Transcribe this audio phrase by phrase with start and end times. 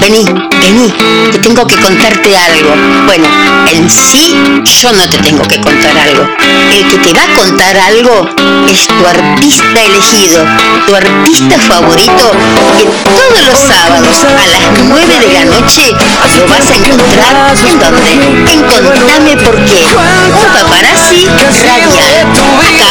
[0.00, 0.24] Vení,
[0.60, 0.92] vení,
[1.32, 2.70] que tengo que contarte algo.
[3.04, 3.26] Bueno,
[3.72, 4.32] en sí
[4.80, 6.28] yo no te tengo que contar algo.
[6.72, 8.28] El que te va a contar algo
[8.68, 10.44] es tu artista elegido,
[10.86, 12.30] tu artista favorito,
[12.78, 15.92] que todos los sábados a las 9 de la noche
[16.36, 18.12] lo vas a encontrar en donde?
[18.52, 19.84] En Contame por qué.
[19.86, 22.26] Un paparazzi radial.
[22.60, 22.90] Acá,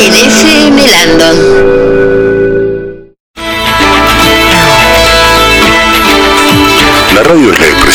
[0.00, 2.09] en FM Landon.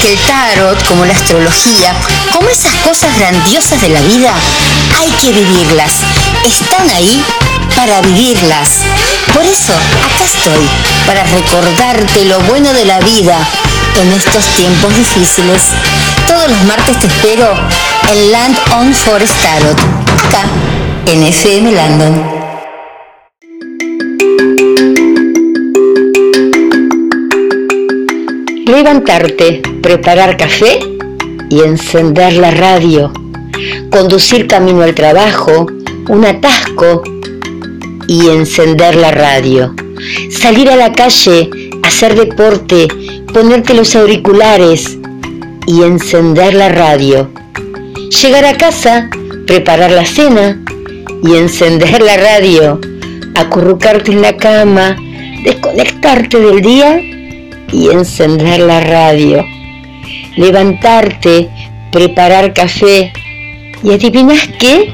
[0.00, 1.94] Porque el tarot, como la astrología,
[2.32, 4.32] como esas cosas grandiosas de la vida,
[4.98, 5.92] hay que vivirlas.
[6.42, 7.22] Están ahí
[7.76, 8.68] para vivirlas.
[9.34, 10.66] Por eso, acá estoy,
[11.06, 13.36] para recordarte lo bueno de la vida
[14.00, 15.60] en estos tiempos difíciles.
[16.26, 17.52] Todos los martes te espero
[18.10, 19.78] en Land on Forest Tarot,
[20.28, 20.44] acá,
[21.04, 22.39] en FM Landon.
[28.70, 30.78] Levantarte, preparar café
[31.50, 33.12] y encender la radio.
[33.90, 35.66] Conducir camino al trabajo,
[36.08, 37.02] un atasco
[38.06, 39.74] y encender la radio.
[40.30, 41.50] Salir a la calle,
[41.82, 42.86] hacer deporte,
[43.34, 44.96] ponerte los auriculares
[45.66, 47.28] y encender la radio.
[48.22, 49.10] Llegar a casa,
[49.48, 50.62] preparar la cena
[51.24, 52.80] y encender la radio.
[53.34, 54.96] Acurrucarte en la cama,
[55.42, 57.00] desconectarte del día
[57.72, 59.44] y encender la radio.
[60.36, 61.48] Levantarte,
[61.92, 63.12] preparar café.
[63.82, 64.92] ¿Y adivinas qué?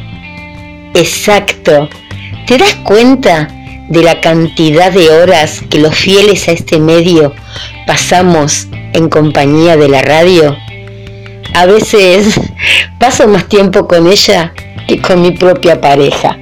[0.95, 1.89] Exacto.
[2.47, 3.49] ¿Te das cuenta
[3.89, 7.33] de la cantidad de horas que los fieles a este medio
[7.87, 10.57] pasamos en compañía de la radio?
[11.55, 12.41] A veces
[12.99, 14.53] paso más tiempo con ella
[14.87, 16.39] que con mi propia pareja.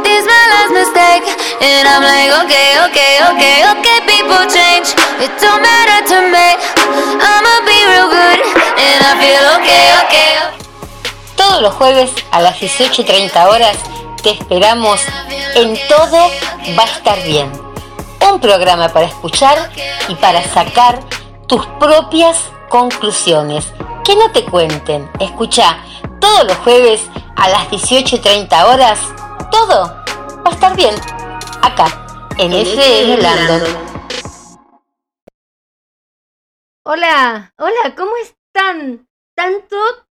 [0.00, 1.28] This my last mistake.
[1.60, 4.96] And I'm like, okay, okay, okay, okay, people change.
[5.20, 6.48] It don't matter to me.
[7.20, 8.40] I'ma be real good.
[8.80, 10.32] And I feel okay, okay.
[10.48, 11.36] okay.
[11.36, 13.76] Todos los jueves a las 18.30 horas
[14.22, 14.98] te esperamos
[15.56, 16.32] en Todo
[16.72, 17.71] va a estar bien.
[18.30, 19.70] Un programa para escuchar
[20.08, 21.00] y para sacar
[21.48, 23.72] tus propias conclusiones.
[24.04, 25.10] Que no te cuenten.
[25.20, 25.78] Escucha
[26.20, 27.02] todos los jueves
[27.36, 28.98] a las 18.30 horas.
[29.50, 29.84] Todo
[30.44, 30.94] va a estar bien.
[31.62, 33.62] Acá, en FM Landon.
[36.84, 39.08] Hola, hola, ¿cómo están?
[39.36, 39.76] Tanto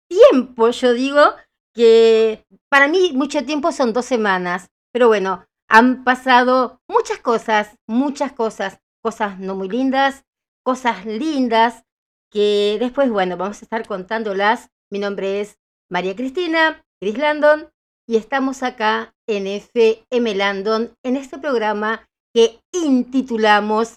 [0.08, 1.34] tiempo, yo digo,
[1.74, 8.32] que para mí mucho tiempo son dos semanas, pero bueno, han pasado muchas cosas, muchas
[8.32, 10.26] cosas, cosas no muy lindas,
[10.62, 11.84] cosas lindas,
[12.30, 14.68] que después, bueno, vamos a estar contándolas.
[14.90, 15.56] Mi nombre es
[15.90, 17.70] María Cristina Chris Landon
[18.06, 23.96] y estamos acá en FM Landon en este programa que intitulamos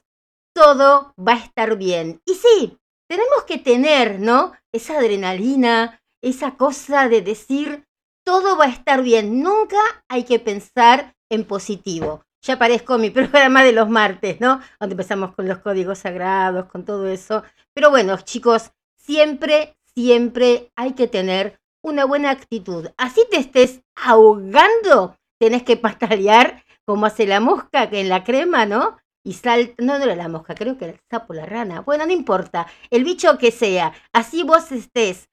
[0.56, 2.22] Todo va a estar bien.
[2.26, 2.78] Y sí,
[3.10, 4.54] tenemos que tener, ¿no?
[4.74, 7.84] Esa adrenalina, esa cosa de decir,
[8.26, 9.44] todo va a estar bien.
[9.44, 12.24] Nunca hay que pensar en positivo.
[12.42, 14.62] Ya aparezco mi programa de los martes, ¿no?
[14.80, 17.44] Donde empezamos con los códigos sagrados, con todo eso.
[17.74, 22.88] Pero bueno, chicos, siempre, siempre hay que tener una buena actitud.
[22.98, 28.98] Así te estés ahogando, tenés que patalear como hace la mosca en la crema, ¿no?
[29.24, 31.82] Y salta, no, no era la mosca, creo que era el sapo, la rana.
[31.82, 33.94] Bueno, no importa, el bicho que sea.
[34.14, 35.30] Así vos estés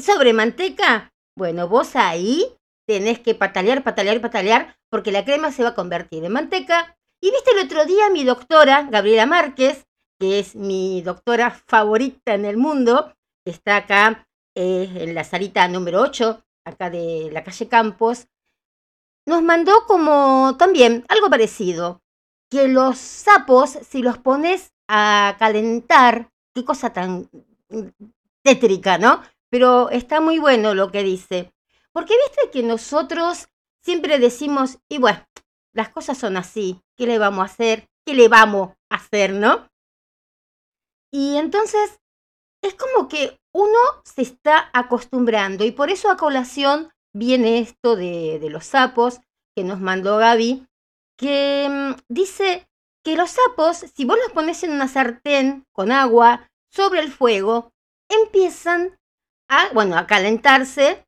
[0.00, 2.57] sobre manteca, bueno, vos ahí
[2.88, 6.96] tenés que patalear, patalear, patalear, porque la crema se va a convertir en manteca.
[7.20, 9.86] Y viste el otro día mi doctora, Gabriela Márquez,
[10.18, 13.12] que es mi doctora favorita en el mundo,
[13.44, 18.26] está acá eh, en la salita número 8, acá de la calle Campos,
[19.26, 22.00] nos mandó como también algo parecido,
[22.50, 27.28] que los sapos, si los pones a calentar, qué cosa tan
[28.42, 29.22] tétrica, ¿no?
[29.50, 31.52] Pero está muy bueno lo que dice.
[31.98, 33.48] Porque viste que nosotros
[33.82, 35.26] siempre decimos, y bueno,
[35.74, 37.88] las cosas son así, ¿qué le vamos a hacer?
[38.06, 39.68] ¿Qué le vamos a hacer, no?
[41.12, 41.98] Y entonces
[42.62, 48.38] es como que uno se está acostumbrando y por eso a colación viene esto de,
[48.48, 49.18] los sapos
[49.56, 50.68] que nos mandó Gaby,
[51.16, 52.68] que mm, dice
[53.02, 57.72] que los sapos, si vos los pones en una sartén con agua sobre el fuego,
[58.08, 58.96] empiezan
[59.48, 61.04] a, bueno, a calentarse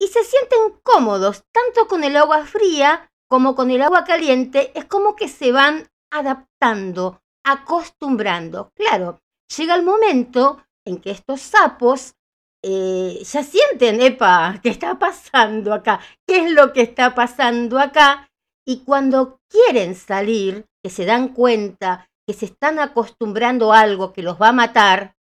[0.00, 4.86] y se sienten cómodos, tanto con el agua fría como con el agua caliente, es
[4.86, 8.70] como que se van adaptando, acostumbrando.
[8.74, 9.20] Claro,
[9.56, 12.14] llega el momento en que estos sapos
[12.62, 16.00] eh, ya sienten, epa, ¿qué está pasando acá?
[16.26, 18.28] ¿Qué es lo que está pasando acá?
[18.66, 24.22] Y cuando quieren salir, que se dan cuenta que se están acostumbrando a algo que
[24.22, 25.16] los va a matar,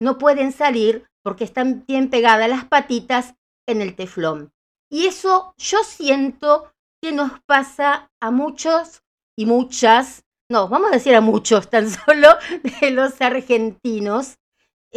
[0.00, 3.34] no pueden salir porque están bien pegadas las patitas
[3.66, 4.52] en el teflón.
[4.90, 6.72] Y eso yo siento
[7.02, 9.02] que nos pasa a muchos
[9.36, 12.36] y muchas, no, vamos a decir a muchos tan solo
[12.80, 14.38] de los argentinos,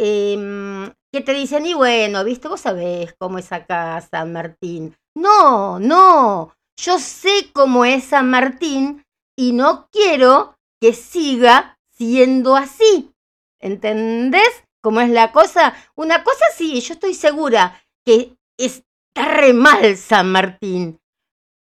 [0.02, 4.96] Em, que te dicen, y bueno, viste, vos sabés cómo es acá San Martín.
[5.14, 9.04] No, no, yo sé cómo es San Martín
[9.36, 13.12] y no quiero que siga siendo así.
[13.60, 15.74] ¿Entendés cómo es la cosa?
[15.96, 21.00] Una cosa sí, yo estoy segura que está re mal San Martín,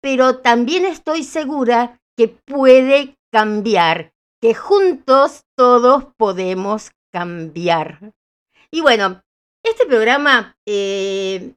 [0.00, 8.12] pero también estoy segura que puede cambiar, que juntos todos podemos cambiar.
[8.70, 9.22] Y bueno,
[9.62, 11.54] este programa, eh,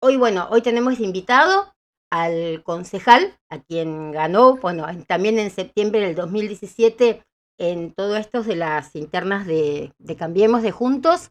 [0.00, 1.74] hoy, bueno, hoy tenemos invitado
[2.10, 7.24] al concejal, a quien ganó, bueno, también en septiembre del 2017,
[7.58, 11.30] en todo esto de las internas de, Cambiemos de Juntos,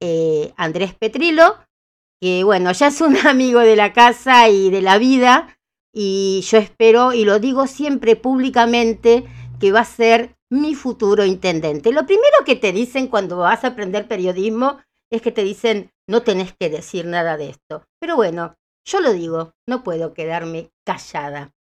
[0.00, 1.58] eh, Andrés Petrilo,
[2.20, 5.56] que bueno, ya es un amigo de la casa y de la vida,
[5.92, 9.24] y yo espero, y lo digo siempre públicamente,
[9.58, 11.92] que va a ser mi futuro intendente.
[11.92, 14.78] Lo primero que te dicen cuando vas a aprender periodismo
[15.10, 17.84] es que te dicen no tenés que decir nada de esto.
[17.98, 21.52] Pero bueno, yo lo digo, no puedo quedarme callada.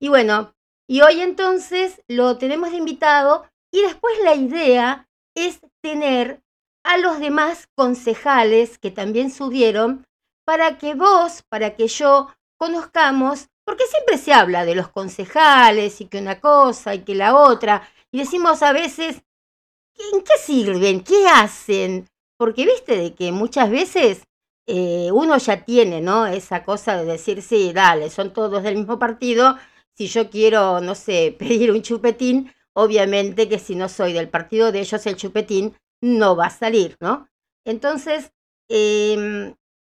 [0.00, 0.54] Y bueno,
[0.86, 6.42] y hoy entonces lo tenemos de invitado y después la idea es tener
[6.88, 10.06] a los demás concejales que también subieron
[10.46, 16.06] para que vos, para que yo conozcamos, porque siempre se habla de los concejales y
[16.06, 19.22] que una cosa y que la otra, y decimos a veces,
[20.12, 21.04] ¿en qué sirven?
[21.04, 22.08] ¿Qué hacen?
[22.38, 24.22] Porque viste de que muchas veces
[24.66, 26.26] eh, uno ya tiene, ¿no?
[26.26, 29.58] Esa cosa de decir, sí, dale, son todos del mismo partido.
[29.94, 34.72] Si yo quiero, no sé, pedir un chupetín, obviamente que si no soy del partido
[34.72, 37.28] de ellos, el chupetín no va a salir, ¿no?
[37.66, 38.32] Entonces,
[38.70, 39.54] em,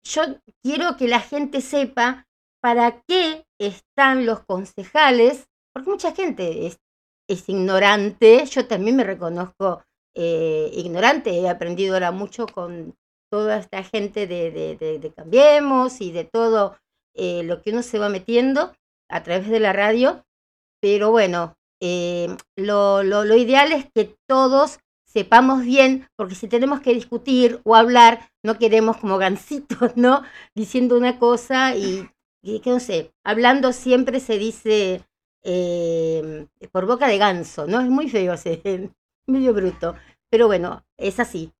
[0.04, 0.22] yo
[0.62, 2.26] quiero que la gente sepa
[2.60, 6.66] para qué están los concejales, porque mucha gente
[7.28, 9.82] es ignorante, yo también me reconozco
[10.14, 12.96] eh, ignorante, he aprendido ahora mucho con
[13.30, 16.76] toda esta gente de, Cambiemos y de todo
[17.14, 18.72] eh, lo que uno se va metiendo
[19.10, 20.24] a través de la radio,
[20.80, 21.54] pero bueno,
[22.56, 28.30] lo, lo, ideal es que todos sepamos bien, porque si tenemos que discutir o hablar,
[28.44, 30.22] no queremos como gancitos, ¿no?
[30.54, 32.08] Diciendo una cosa y,
[32.42, 35.04] y que no sé, hablando siempre se dice
[35.42, 37.80] eh, por boca de ganso, ¿no?
[37.80, 38.34] Es muy feo,
[39.26, 39.96] medio bruto,
[40.30, 41.52] pero bueno, es así.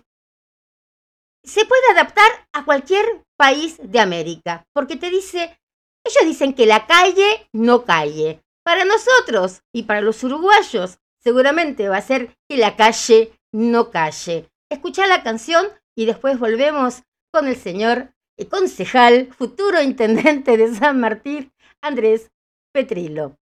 [1.43, 5.59] se puede adaptar a cualquier país de América, porque te dice,
[6.05, 8.43] ellos dicen que la calle no calle.
[8.63, 14.51] Para nosotros y para los uruguayos, seguramente va a ser que la calle no calle.
[14.71, 18.13] Escucha la canción y después volvemos con el señor
[18.51, 22.31] concejal, futuro intendente de San Martín, Andrés
[22.73, 23.39] Petrilo.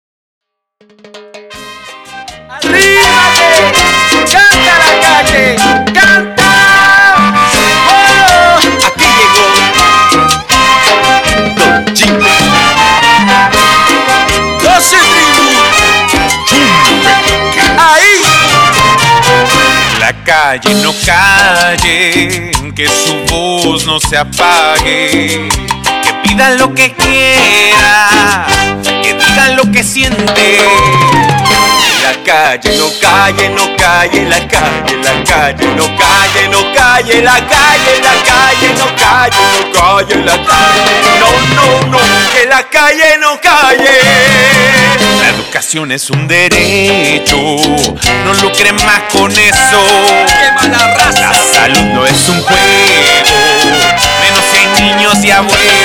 [4.31, 5.55] ¡Canta la calle!
[5.93, 6.40] ¡Canta!
[20.31, 25.49] Calle no calle que su voz no se apague,
[26.03, 28.47] que pidan lo que quiera,
[29.03, 30.57] que digan lo que siente.
[32.03, 37.37] La calle no calle, no calle, la calle, la calle no calle, no calle, la
[37.47, 41.99] calle, la calle no calle, no calle, la calle, no, no, no,
[42.33, 43.97] que la calle no calle.
[45.21, 49.81] La educación es un derecho, no lucren más con eso.
[50.69, 51.31] la raza!
[51.31, 53.31] La salud no es un juego,
[54.21, 55.81] menos en niños y abuelos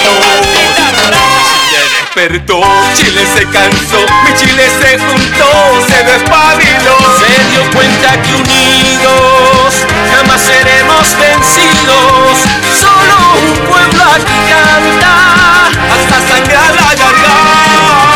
[2.17, 2.63] despertó,
[2.95, 5.51] Chile se cansó, mi Chile se juntó,
[5.87, 9.75] se despabiló, se dio cuenta que unidos
[10.11, 12.39] jamás seremos vencidos.
[12.81, 18.07] Solo un pueblo aquí canta hasta sangrar la garganta.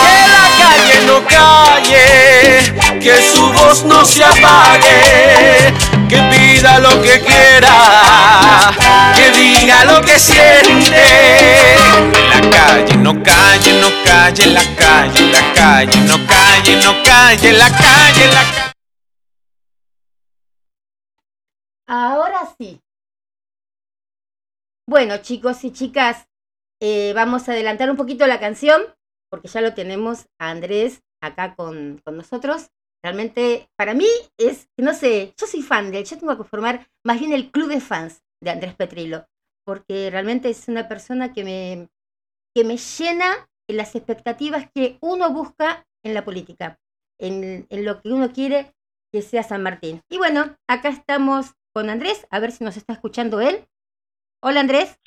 [0.00, 5.74] Que la calle no calle, que su voz no se apague,
[6.08, 8.72] que pida lo que quiera,
[9.16, 11.43] que diga lo que siente
[13.04, 18.44] no calle, no calle, la calle, la calle, no calle, no calle, la calle, la
[18.54, 18.72] calle.
[21.86, 22.80] Ahora sí.
[24.88, 26.26] Bueno, chicos y chicas,
[26.80, 28.80] eh, vamos a adelantar un poquito la canción,
[29.30, 32.70] porque ya lo tenemos a Andrés acá con, con nosotros.
[33.04, 34.06] Realmente, para mí
[34.38, 37.50] es, no sé, yo soy fan de él, yo tengo que formar más bien el
[37.50, 39.26] club de fans de Andrés Petrilo,
[39.66, 41.88] porque realmente es una persona que me,
[42.54, 46.78] que me llena las expectativas que uno busca en la política,
[47.18, 48.74] en, lo que uno quiere
[49.12, 50.02] que sea San Martín.
[50.08, 53.68] Y bueno, acá estamos con Andrés, a ver si nos está escuchando él.
[54.40, 55.00] Hola Andrés.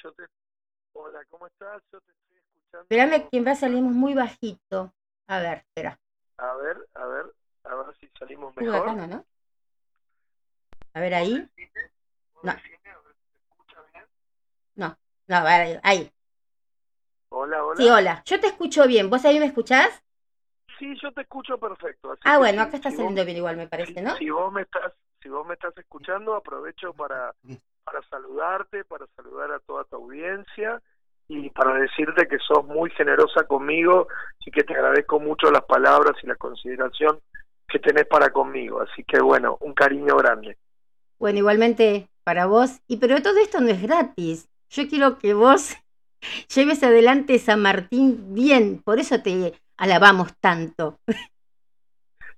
[0.93, 1.81] Hola, ¿cómo estás?
[1.91, 2.81] Yo te estoy escuchando.
[2.81, 4.93] Espérame que va salimos muy bajito.
[5.27, 5.99] A ver, espera.
[6.37, 7.25] A ver, a ver,
[7.63, 8.93] a ver si salimos mejor.
[8.93, 9.25] ¿no?
[10.93, 11.49] A ver ahí.
[12.43, 12.53] No.
[14.75, 16.11] No, no, a ver, ahí.
[17.29, 17.81] Hola, hola.
[17.81, 18.23] Sí, hola.
[18.25, 19.09] Yo te escucho bien.
[19.09, 20.03] ¿Vos ahí me escuchás?
[20.79, 22.15] Sí, yo te escucho perfecto.
[22.23, 24.15] ah, bueno, acá está saliendo bien igual, me parece, ¿no?
[24.17, 27.33] Si vos me estás, si vos me estás escuchando, aprovecho para,
[27.83, 30.81] para saludarte, para saludar a toda tu audiencia
[31.27, 34.07] y para decirte que sos muy generosa conmigo
[34.45, 37.19] y que te agradezco mucho las palabras y la consideración
[37.67, 38.81] que tenés para conmigo.
[38.81, 40.57] Así que bueno, un cariño grande.
[41.17, 42.81] Bueno, igualmente para vos.
[42.87, 44.47] Y pero todo esto no es gratis.
[44.69, 45.75] Yo quiero que vos
[46.53, 50.99] lleves adelante San Martín bien, por eso te alabamos tanto.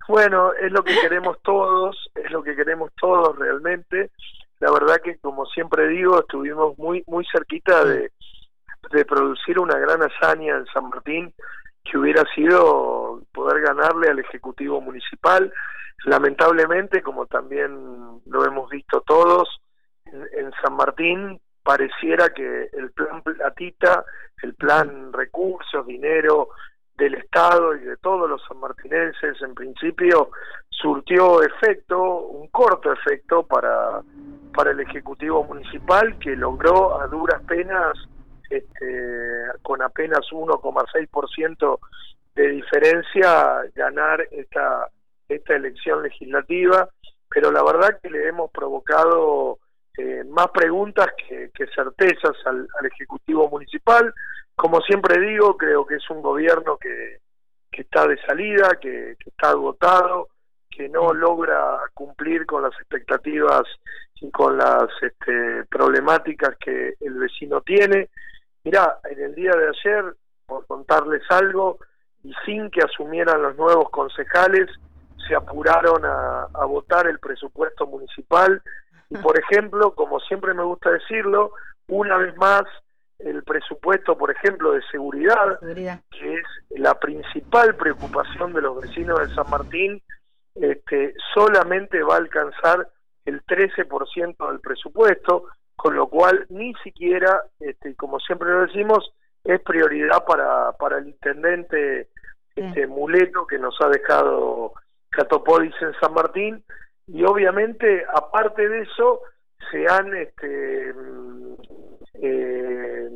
[0.07, 4.09] Bueno, es lo que queremos todos, es lo que queremos todos realmente.
[4.59, 8.11] La verdad que como siempre digo, estuvimos muy muy cerquita de,
[8.91, 11.33] de producir una gran hazaña en San Martín
[11.83, 15.53] que hubiera sido poder ganarle al Ejecutivo Municipal.
[16.05, 19.61] Lamentablemente, como también lo hemos visto todos,
[20.05, 24.05] en San Martín pareciera que el plan platita,
[24.41, 26.49] el plan recursos, dinero
[26.97, 30.31] del Estado y de todos los sanmartinenses en principio
[30.69, 34.01] surtió efecto, un corto efecto para,
[34.53, 37.97] para el Ejecutivo Municipal que logró a duras penas,
[38.49, 41.79] este, con apenas 1,6%
[42.35, 44.87] de diferencia, ganar esta,
[45.27, 46.89] esta elección legislativa,
[47.29, 49.59] pero la verdad que le hemos provocado
[49.99, 54.13] este, más preguntas que, certezas al, Ejecutivo Municipal.
[54.55, 57.19] Como siempre digo, creo que es un gobierno que,
[57.71, 60.29] que está de salida, que, está agotado,
[60.69, 63.63] que no logra cumplir con las expectativas
[64.21, 68.09] y con las este, problemáticas que el vecino tiene.
[68.63, 70.15] Mirá, en el día de ayer,
[70.45, 71.79] por contarles algo,
[72.23, 74.67] y sin que asumieran los nuevos concejales,
[75.27, 78.61] se apuraron a, votar el presupuesto municipal
[79.09, 81.53] y, por ejemplo, como siempre me gusta decirlo,
[81.87, 82.63] una vez más
[83.19, 89.33] el presupuesto, por ejemplo, de seguridad, que es la principal preocupación de los vecinos de
[89.35, 90.01] San Martín,
[90.55, 92.89] este, solamente va a alcanzar
[93.25, 99.13] el 13% del presupuesto, con lo cual ni siquiera, este, como siempre lo decimos,
[99.43, 102.09] es prioridad para, para el intendente
[102.55, 104.73] este, Muleto que nos ha dejado
[105.09, 106.63] Catopodis en San Martín
[107.11, 109.21] y obviamente aparte de eso
[109.71, 111.53] se han este, mm,
[112.15, 113.09] eh,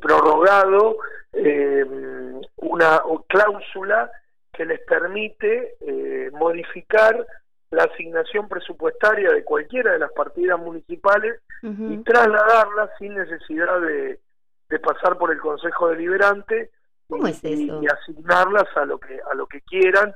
[0.00, 0.96] prorrogado
[1.32, 1.84] eh,
[2.56, 4.10] una cláusula
[4.52, 7.26] que les permite eh, modificar
[7.70, 14.18] la asignación presupuestaria de cualquiera de las partidas municipales y trasladarla sin necesidad de,
[14.80, 16.70] pasar por el Consejo Deliberante
[17.08, 20.14] y, y, asignarlas a lo que a lo que quieran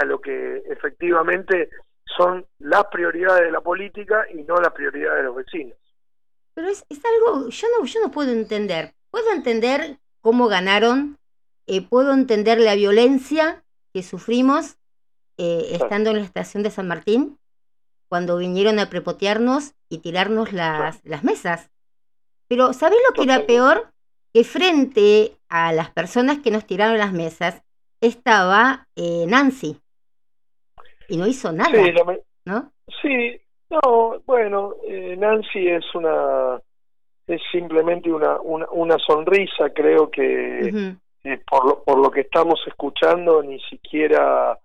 [0.00, 1.70] a lo que efectivamente
[2.16, 5.76] son las prioridades de la política y no las prioridades de los vecinos.
[6.54, 8.94] Pero es, algo, yo no, yo no puedo entender.
[9.10, 11.18] Puedo entender cómo ganaron,
[11.66, 14.76] eh, puedo entender la violencia que sufrimos
[15.36, 17.38] eh, estando en la estación de San Martín,
[18.08, 21.70] cuando vinieron a prepotearnos y tirarnos las, las mesas.
[22.48, 23.92] Pero ¿sabés lo que era peor?
[24.32, 27.62] Que frente a las personas que nos tiraron las mesas
[28.00, 29.80] estaba eh, Nancy
[31.08, 31.92] y no hizo nada, sí,
[32.44, 32.72] ¿no?
[33.02, 36.60] Sí, no, bueno, eh, Nancy es una
[37.26, 42.60] es simplemente una, una, una sonrisa, creo que eh, por, lo, por lo que estamos
[42.68, 44.56] escuchando ni siquiera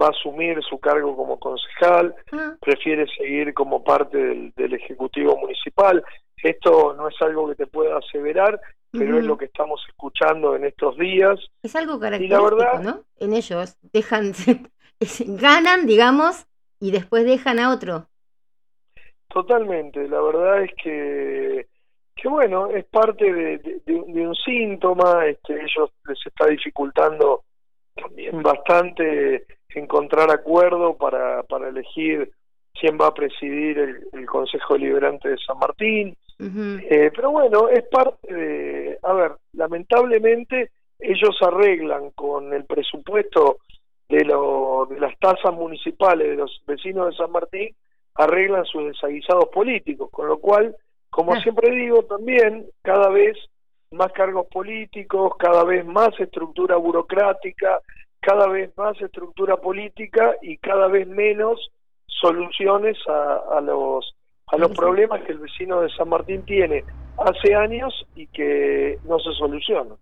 [0.00, 2.56] va a asumir su cargo como concejal, ah.
[2.60, 6.02] prefiere seguir como parte del, del, Ejecutivo Municipal.
[6.42, 8.58] Esto no es algo que te pueda aseverar,
[8.90, 11.38] pero es lo que estamos escuchando en estos días.
[11.62, 13.04] Es algo característico, ¿no?
[13.18, 14.32] En ellos dejan
[15.26, 16.46] ganan, digamos,
[16.78, 18.06] y después dejan a otro.
[19.28, 21.66] Totalmente, la verdad es que,
[22.16, 27.44] que bueno, es parte de, un síntoma, este, ellos les está dificultando
[27.94, 32.32] también bastante encontrar acuerdo para, para elegir
[32.74, 33.78] quién va a presidir
[34.12, 36.16] el, Consejo Deliberante de San Martín.
[36.38, 43.58] Eh, pero bueno, es parte de, a ver, lamentablemente ellos arreglan con el presupuesto
[44.10, 47.74] de, lo, de las tasas municipales de los vecinos de San Martín
[48.14, 50.76] arreglan sus desaguisados políticos, con lo cual,
[51.08, 51.40] como ah.
[51.40, 53.36] siempre digo, también cada vez
[53.92, 57.80] más cargos políticos, cada vez más estructura burocrática,
[58.20, 61.70] cada vez más estructura política y cada vez menos
[62.06, 64.14] soluciones a, a los
[64.52, 66.82] a los problemas que el vecino de San Martín tiene
[67.18, 69.96] hace años y que no se solucionan.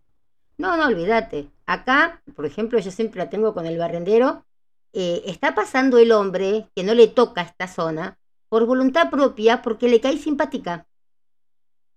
[0.59, 1.51] No, no, olvídate.
[1.67, 4.45] Acá, por ejemplo, yo siempre la tengo con el barrendero.
[4.93, 8.19] Eh, está pasando el hombre que no le toca esta zona
[8.49, 10.87] por voluntad propia porque le cae simpática.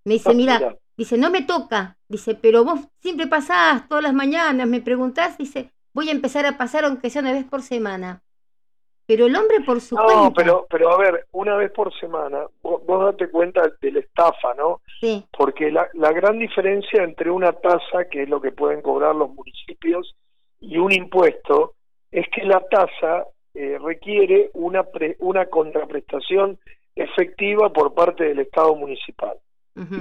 [0.04, 1.98] Me dice, ah, mira, dice, no me toca.
[2.08, 6.58] Dice, pero vos siempre pasás todas las mañanas, me preguntás, dice, voy a empezar a
[6.58, 8.22] pasar aunque sea una vez por semana.
[9.12, 12.82] Pero el hombre por su no, pero, pero a ver, una vez por semana, vos,
[12.88, 14.80] date cuenta de la estafa, ¿no?
[15.02, 15.26] Sí.
[15.38, 19.30] Porque la, la gran diferencia entre una tasa, que es lo que pueden cobrar los
[19.34, 20.16] municipios,
[20.62, 21.74] y un impuesto,
[22.10, 24.86] es que la tasa eh, requiere una,
[25.20, 26.58] una contraprestación
[26.96, 29.38] efectiva por parte del Estado municipal.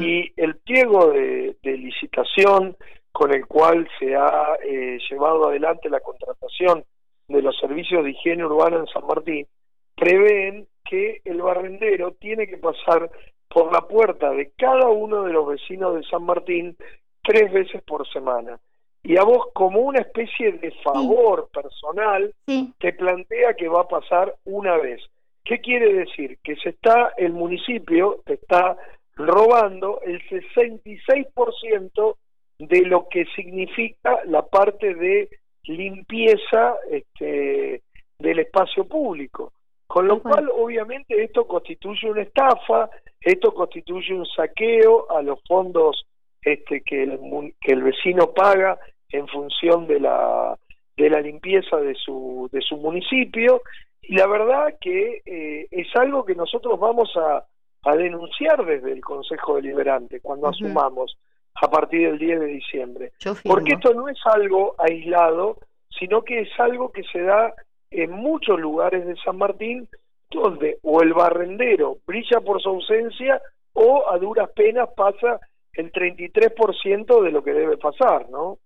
[0.00, 2.76] Y el pliego de, de, licitación
[3.10, 6.84] con el cual se ha eh, llevado adelante la contratación
[7.30, 9.46] de los servicios de higiene urbana en San Martín
[9.94, 13.10] prevén que el barrendero tiene que pasar
[13.48, 16.76] por la puerta de cada uno de los vecinos de San Martín
[17.22, 18.58] tres veces por semana.
[19.02, 22.34] Y a vos, como una especie de favor personal,
[22.78, 25.00] te plantea que va a pasar una vez.
[25.44, 26.38] ¿Qué quiere decir?
[26.42, 28.76] Que se está, el municipio te está
[29.16, 32.16] robando el 66%
[32.58, 35.30] de lo que significa la parte de
[35.64, 37.82] limpieza este,
[38.18, 39.52] del espacio público.
[39.86, 42.88] Con lo cual, obviamente, esto constituye una estafa,
[43.20, 46.06] esto constituye un saqueo a los fondos
[46.42, 47.18] este, que, el,
[47.60, 48.78] que el vecino paga
[49.10, 50.56] en función de la,
[50.96, 53.62] de la limpieza de su, de su municipio.
[54.02, 57.44] Y la verdad que eh, es algo que nosotros vamos a,
[57.82, 61.16] a denunciar desde el Consejo Deliberante cuando asumamos
[61.60, 63.12] a partir del 10 de diciembre.
[63.44, 65.58] Porque esto no es algo aislado,
[65.98, 67.54] sino que es algo que se da
[67.90, 69.88] en muchos lugares de San Martín,
[70.30, 73.42] donde o el barrendero brilla por su ausencia
[73.72, 75.40] o a duras penas pasa
[75.72, 78.58] el 33% de lo que debe pasar, ¿no?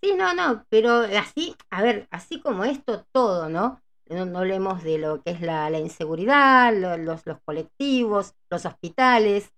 [0.00, 3.80] Sí, no, no, pero así, a ver, así como esto, todo, ¿no?
[4.08, 9.52] No, hablemos de lo que es la, inseguridad, los, los colectivos, los hospitales,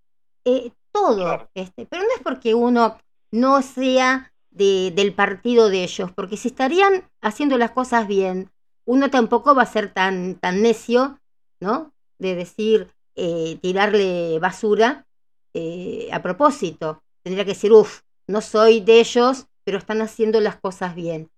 [0.45, 2.99] eh, todo, este, pero no es porque uno
[3.31, 8.51] no sea de, del partido de ellos, porque si estarían haciendo las cosas bien,
[8.85, 11.21] uno tampoco va a ser tan, tan necio,
[11.61, 11.93] ¿no?
[12.19, 15.07] De decir, eh, tirarle basura
[15.55, 17.03] eh, a propósito.
[17.23, 21.31] Tendría que decir, uff, no soy de ellos, pero están haciendo las cosas bien.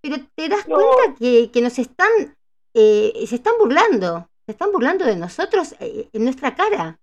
[0.00, 2.36] Pero te das cuenta que, que, nos están,
[2.74, 6.98] eh, se están burlando, se están burlando de nosotros en nuestra cara.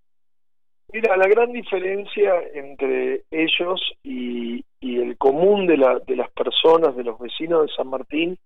[0.94, 6.96] Mira, la gran diferencia entre ellos y, y el común de, la, de las personas,
[6.96, 8.38] de los vecinos de San Martín,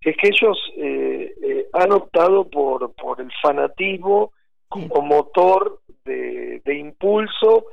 [0.00, 4.32] es que ellos eh, eh, han optado por, por el fanatismo
[4.68, 7.66] como motor de, de, impulso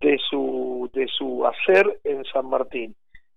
[0.00, 2.94] de su, de su hacer en San Martín.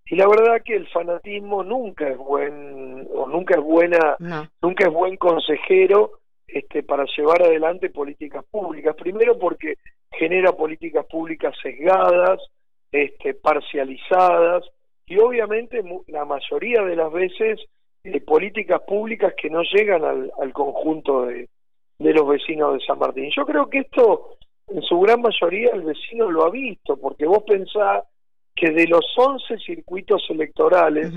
[0.07, 4.17] Y la verdad que el fanatismo nunca es buen, o nunca es buena,
[4.61, 8.95] nunca es buen consejero este, para llevar adelante políticas públicas.
[8.95, 9.75] Primero porque
[10.11, 12.39] genera políticas públicas sesgadas,
[12.91, 14.63] este, parcializadas
[15.05, 17.59] y obviamente la mayoría de las veces
[18.03, 21.49] eh, políticas públicas que no llegan al, al conjunto de,
[21.99, 23.29] de los vecinos de San Martín.
[23.35, 27.43] Yo creo que esto en su gran mayoría el vecino lo ha visto, porque vos
[27.43, 28.03] pensás
[28.55, 31.11] que de los 11 circuitos electorales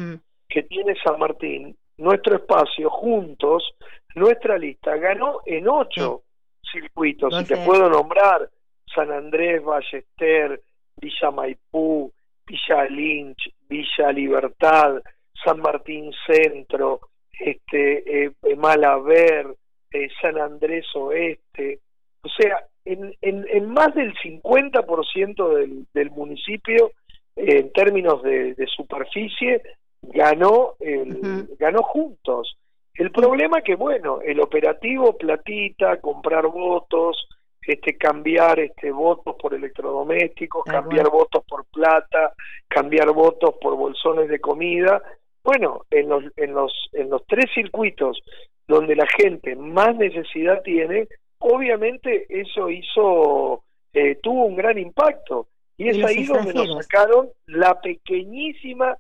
[0.49, 3.75] que tiene San Martín, nuestro espacio juntos,
[4.15, 6.23] nuestra lista ganó en ocho
[6.71, 8.49] circuitos, y te puedo nombrar
[8.95, 10.63] San Andrés, Ballester,
[10.97, 12.13] Villa Maipú,
[12.47, 15.03] Villa Lynch, Villa Libertad,
[15.45, 17.01] San Martín Centro,
[17.39, 19.55] este, eh, Malaver,
[19.93, 21.81] eh, San Andrés Oeste,
[22.23, 26.93] o sea, en, en, en más del 50% del, del municipio,
[27.37, 29.63] eh, en términos de, de superficie,
[30.03, 32.57] ganó, el, ganó juntos.
[32.95, 37.29] El problema que, bueno, el operativo platita, comprar votos,
[37.73, 42.33] este cambiar este votos por electrodomésticos, cambiar votos por plata,
[42.67, 45.03] cambiar votos por bolsones de comida.
[45.45, 48.21] Bueno, en los en los en los tres circuitos
[48.67, 51.09] donde la gente más necesidad tiene,
[51.39, 57.81] obviamente eso hizo eh, tuvo un gran impacto y es ahí donde nos sacaron la
[57.81, 58.97] pequeñísima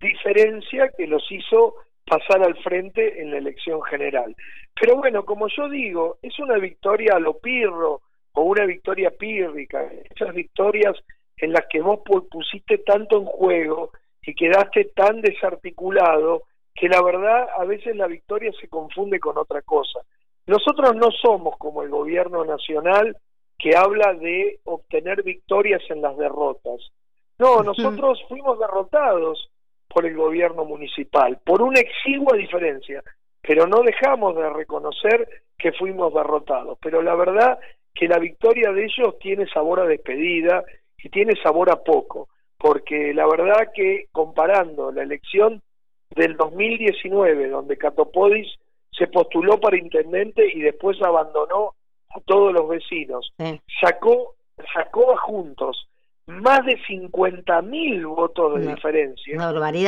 [0.00, 1.74] diferencia que los hizo
[2.06, 4.34] pasar al frente en la elección general.
[4.80, 9.90] Pero bueno, como yo digo, es una victoria a lo pirro o una victoria pírrica,
[10.14, 10.94] esas victorias
[11.38, 13.90] en las que vos pusiste tanto en juego
[14.22, 19.62] y quedaste tan desarticulado que la verdad a veces la victoria se confunde con otra
[19.62, 20.00] cosa.
[20.46, 23.16] Nosotros no somos como el gobierno nacional
[23.58, 26.92] que habla de obtener victorias en las derrotas.
[27.38, 29.50] No, nosotros fuimos derrotados
[29.96, 33.02] por el gobierno municipal, por una exigua diferencia,
[33.40, 36.76] pero no dejamos de reconocer que fuimos derrotados.
[36.82, 37.58] Pero la verdad
[37.94, 40.62] que la victoria de ellos tiene sabor a despedida
[41.02, 42.28] y tiene sabor a poco,
[42.58, 45.62] porque la verdad que comparando la elección
[46.10, 48.48] del 2019, donde Catopodis
[48.92, 51.72] se postuló para intendente y después abandonó
[52.10, 53.32] a todos los vecinos,
[53.80, 54.34] sacó,
[54.74, 55.88] sacó a Juntos
[56.26, 59.36] más de 50 mil votos de diferencia,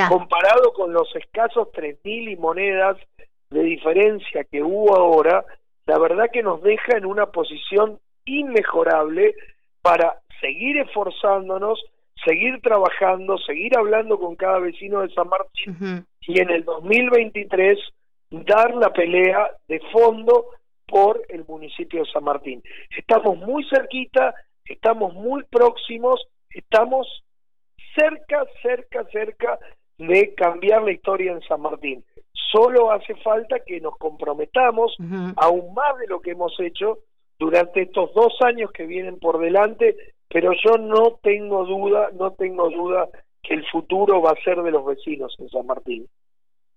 [0.09, 2.97] comparado con los escasos tres mil y monedas
[3.51, 5.45] de diferencia que hubo ahora,
[5.87, 9.35] la verdad que nos deja en una posición inmejorable
[9.83, 11.83] para seguir esforzándonos,
[12.25, 17.79] seguir trabajando, seguir hablando con cada vecino de San Martín y en el 2023
[18.31, 20.51] dar la pelea de fondo
[20.87, 22.63] por el municipio de San Martín.
[22.97, 24.35] Estamos muy cerquita,
[24.69, 27.07] estamos muy próximos, estamos
[27.97, 29.59] cerca, cerca, cerca
[29.99, 32.05] de cambiar la historia en San Martín.
[32.53, 34.97] Solo hace falta que nos comprometamos
[35.37, 37.01] aún más de lo que hemos hecho
[37.39, 39.97] durante estos dos años que vienen por delante,
[40.29, 43.09] pero yo no tengo duda, no tengo duda
[43.43, 46.09] que el futuro va a ser de los vecinos en San Martín.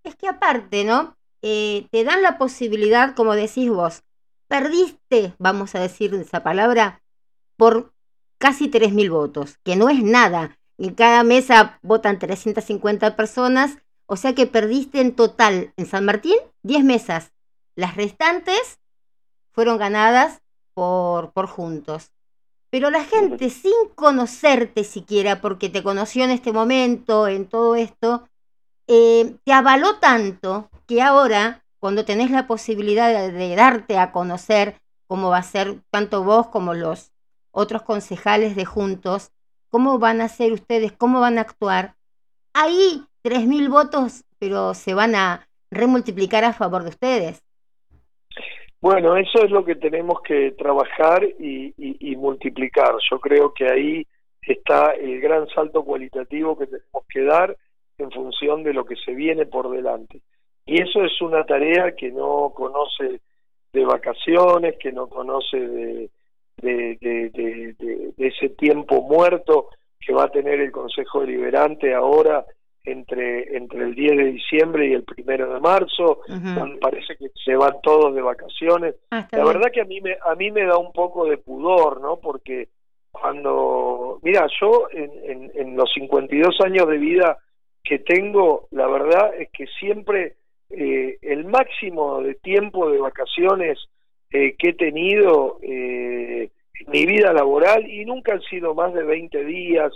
[0.03, 1.15] Es que aparte, ¿no?
[1.41, 4.03] Eh, te dan la posibilidad, como decís vos,
[4.47, 7.01] perdiste, vamos a decir esa palabra,
[7.61, 7.93] por
[8.39, 10.57] casi 3.000 votos, que no es nada.
[10.79, 16.37] En cada mesa votan 350 personas, o sea que perdiste en total en San Martín
[16.63, 17.33] 10 mesas.
[17.75, 18.79] Las restantes
[19.51, 20.41] fueron ganadas
[20.73, 22.09] por, por juntos.
[22.71, 28.27] pero la gente sin conocerte siquiera, porque te conoció en este momento, en todo esto,
[28.87, 34.81] eh, te avaló tanto que ahora, cuando tenés la posibilidad de, de darte a conocer,
[35.05, 37.11] cómo va a ser tanto vos como los
[37.51, 39.31] otros concejales de Juntos,
[39.69, 41.95] cómo van a ser ustedes, cómo van a actuar,
[42.53, 47.43] ahí 3.000 votos, pero se van a remultiplicar a favor de ustedes.
[48.81, 52.95] Bueno, eso es lo que tenemos que trabajar y, y, multiplicar.
[53.11, 54.07] Yo creo que ahí
[54.41, 57.55] está el gran salto cualitativo que tenemos que dar
[57.99, 60.21] en función de lo que se viene por delante.
[60.65, 63.21] Y eso es una tarea que no conoce
[63.71, 66.09] de vacaciones, que no conoce de,
[66.61, 67.29] de, de,
[67.77, 69.69] de, ese tiempo muerto
[69.99, 72.45] que va a tener el Consejo Deliberante ahora
[72.83, 76.21] entre, entre el 10 de diciembre y el primero de marzo,
[76.79, 78.95] parece que se van todos de vacaciones.
[79.11, 82.01] Ah, la verdad que a mí, me, a mí me da un poco de pudor,
[82.01, 82.17] ¿no?
[82.17, 82.69] Porque
[83.11, 87.37] cuando, mira, yo en, en, en los 52 años de vida
[87.83, 90.35] que tengo, la verdad es que siempre
[90.69, 93.77] eh, el máximo de tiempo de vacaciones
[94.31, 99.03] eh, que he tenido eh, en mi vida laboral y nunca han sido más de
[99.03, 99.91] 20 días,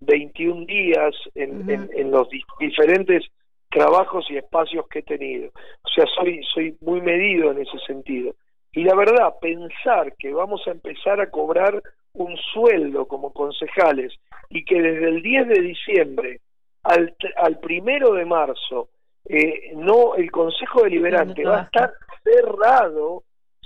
[0.00, 2.28] 21 días en, en, los
[2.60, 3.24] diferentes
[3.70, 5.50] trabajos y espacios que he tenido.
[5.82, 8.34] O sea, soy, soy muy medido en ese sentido.
[8.72, 14.14] Y la verdad, pensar que vamos a empezar a cobrar un sueldo como concejales
[14.50, 16.40] y que desde el 10 de diciembre
[16.82, 18.88] al, al primero de marzo
[19.28, 21.92] eh, no el Consejo Deliberante va a estar
[22.24, 23.24] cerrado,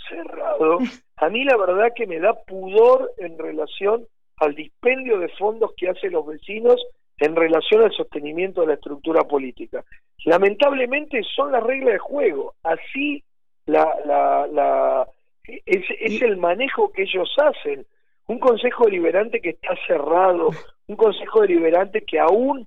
[0.09, 0.79] cerrado.
[1.17, 5.89] A mí la verdad que me da pudor en relación al dispendio de fondos que
[5.89, 6.85] hacen los vecinos
[7.19, 9.85] en relación al sostenimiento de la estructura política.
[10.25, 13.23] Lamentablemente son las reglas de juego, así
[13.67, 15.09] la, la, la
[15.45, 17.87] es, es el manejo que ellos hacen.
[18.27, 20.51] Un consejo deliberante que está cerrado,
[20.87, 22.67] un consejo deliberante que aún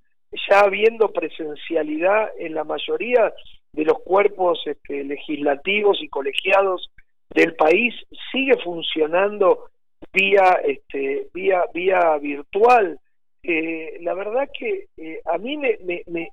[0.50, 3.34] ya habiendo presencialidad en la mayoría
[3.72, 6.90] de los cuerpos este, legislativos y colegiados
[7.30, 7.94] del país,
[8.32, 9.70] sigue funcionando
[10.14, 13.00] vía este vía vía virtual
[13.44, 16.32] eh, la verdad que eh, a mí me, me, me,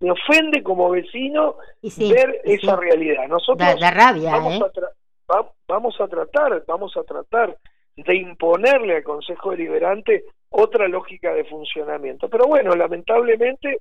[0.00, 4.80] me, ofende como vecino ver esa realidad nosotros da, rabia, vamos, ¿eh?
[5.28, 7.56] a vamos a tratar vamos a tratar
[7.96, 12.28] de imponerle al Consejo Deliberante otra lógica de funcionamiento.
[12.28, 13.78] Pero bueno, lamentablemente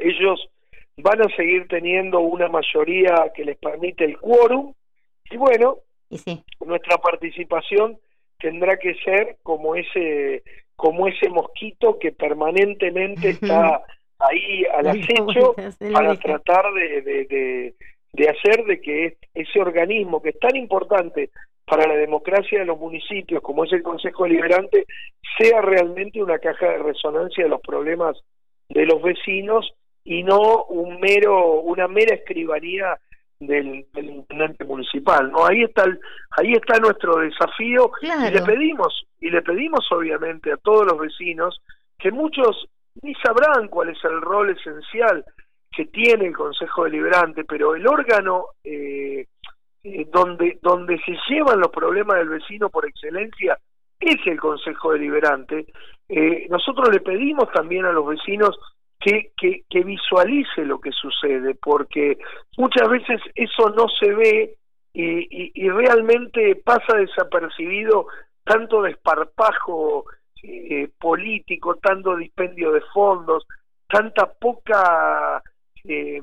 [0.00, 0.48] ellos
[0.98, 4.74] van a seguir teniendo una mayoría que les permite el quórum
[5.30, 5.78] y bueno,
[6.60, 7.98] nuestra participación
[8.38, 10.42] tendrá que ser como ese
[10.76, 13.84] como ese mosquito que permanentemente está
[14.18, 15.54] ahí al acecho
[15.92, 17.74] para tratar de, de,
[18.12, 21.30] de hacer de que ese organismo que es tan importante
[21.64, 24.86] para la democracia de los municipios, como es el Consejo Deliberante,
[25.36, 28.16] sea realmente una caja de resonancia de los problemas
[28.68, 32.98] de los vecinos y no un mero, una mera escribanía
[33.40, 35.30] del, intendente municipal.
[35.30, 35.46] ¿no?
[35.46, 35.84] Ahí está
[36.36, 41.60] ahí está nuestro desafío y le pedimos, y le pedimos obviamente a todos los vecinos
[41.98, 42.68] que muchos
[43.02, 45.24] ni sabrán cuál es el rol esencial
[45.70, 49.26] que tiene el Consejo Deliberante, pero el órgano eh,
[49.84, 53.58] eh, donde, donde se llevan los problemas del vecino por excelencia
[54.00, 55.66] es el Consejo Deliberante.
[56.08, 58.58] Eh, nosotros le pedimos también a los vecinos
[58.98, 62.18] que, que, visualice lo que sucede, porque
[62.56, 64.56] muchas veces eso no se ve
[64.92, 68.06] y, y, realmente pasa desapercibido
[68.44, 70.06] tanto desparpajo
[70.42, 73.46] eh, político, tanto dispendio de fondos,
[73.88, 75.42] tanta poca
[75.84, 76.22] eh,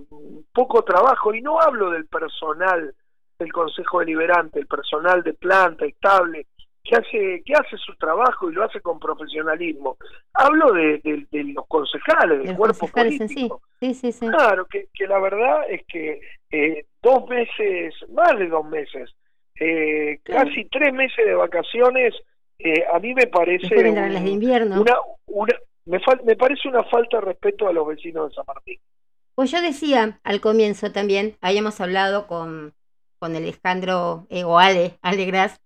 [0.53, 2.93] poco trabajo, y no hablo del personal
[3.39, 6.47] el Consejo Deliberante, el personal de planta estable,
[6.85, 9.97] que hace, que hace su trabajo y lo hace con profesionalismo.
[10.33, 13.61] Hablo de, de, los concejales, del cuerpo político.
[13.79, 13.93] Sí.
[13.93, 18.65] Sí, sí, claro, que, que, la verdad es que eh, dos meses, más de dos
[18.65, 19.13] meses,
[19.59, 22.13] eh, casi tres meses de vacaciones,
[22.59, 24.81] eh, a mí me parece de invierno.
[24.81, 24.95] una,
[25.27, 25.53] una
[25.85, 28.79] me, me parece una falta de respeto a los vecinos de San Martín.
[29.35, 32.73] Pues yo decía al comienzo también, habíamos hablado con
[33.19, 35.59] con Alejandro Egoale Alegras,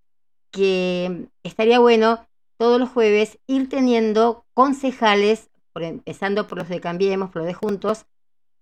[0.52, 2.26] que estaría bueno
[2.58, 8.06] todos los jueves ir teniendo concejales, empezando por los de Cambiemos, por los de Juntos,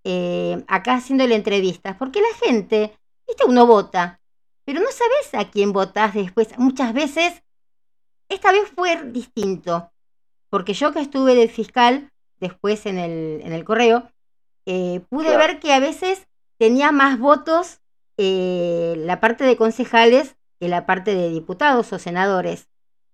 [0.04, 2.97] eh, acá haciéndole entrevistas, porque la gente,
[3.28, 4.21] viste, uno vota,
[4.63, 6.58] pero no sabes a quién votás después.
[6.58, 7.43] Muchas veces,
[8.30, 9.91] esta vez fue distinto,
[10.50, 14.10] porque yo que estuve de fiscal después en el, en el correo,
[14.65, 17.80] eh, pude ver que a veces tenía más votos
[18.17, 22.70] eh, la parte de concejales que la parte de diputados o senadores.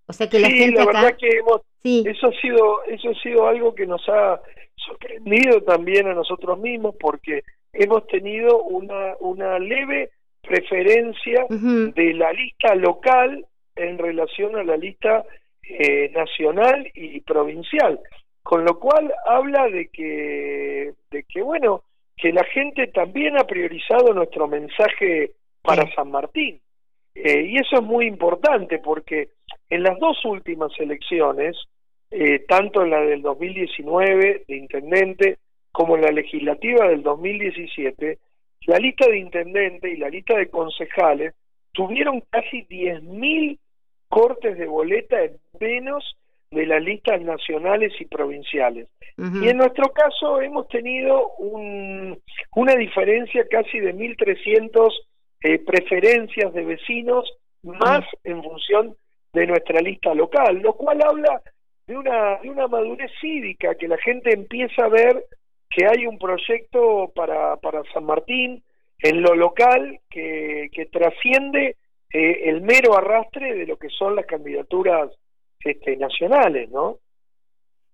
[0.07, 1.01] O sea que la sí, gente la acá...
[1.01, 4.41] verdad que hemos, Sí, eso ha sido eso ha sido algo que nos ha
[4.77, 12.75] sorprendido también a nosotros mismos porque hemos tenido una una leve preferencia de la lista
[12.75, 15.25] local en relación a la lista
[15.63, 17.99] eh, nacional y provincial
[18.43, 21.83] con lo cual habla de que de que bueno
[22.15, 25.91] que la gente también ha priorizado nuestro mensaje para Sí.
[25.95, 26.61] San Martín
[27.15, 29.29] Eh, y eso es muy importante porque
[29.69, 31.55] en las dos últimas elecciones
[32.09, 35.37] eh, tanto en la del 2019 de intendente
[35.71, 38.19] como en la legislativa del 2017
[38.65, 41.33] la lista de intendente y la lista de concejales
[41.73, 43.57] tuvieron casi 10.000
[44.07, 46.17] cortes de boleta en menos
[46.51, 48.87] de las listas nacionales y provinciales.
[49.17, 52.19] Y en nuestro caso hemos tenido un,
[52.55, 54.91] una diferencia casi de 1.300
[55.43, 57.31] eh, preferencias de vecinos
[57.63, 58.95] más en función
[59.33, 61.41] de nuestra lista local, lo cual habla
[61.87, 65.25] de una, de una madurez cívica, que la gente empieza a ver
[65.69, 68.63] que hay un proyecto para, para San Martín
[68.99, 71.77] en lo local que, que trasciende
[72.13, 75.09] eh, el mero arrastre de lo que son las candidaturas
[75.59, 76.99] este, nacionales, ¿no?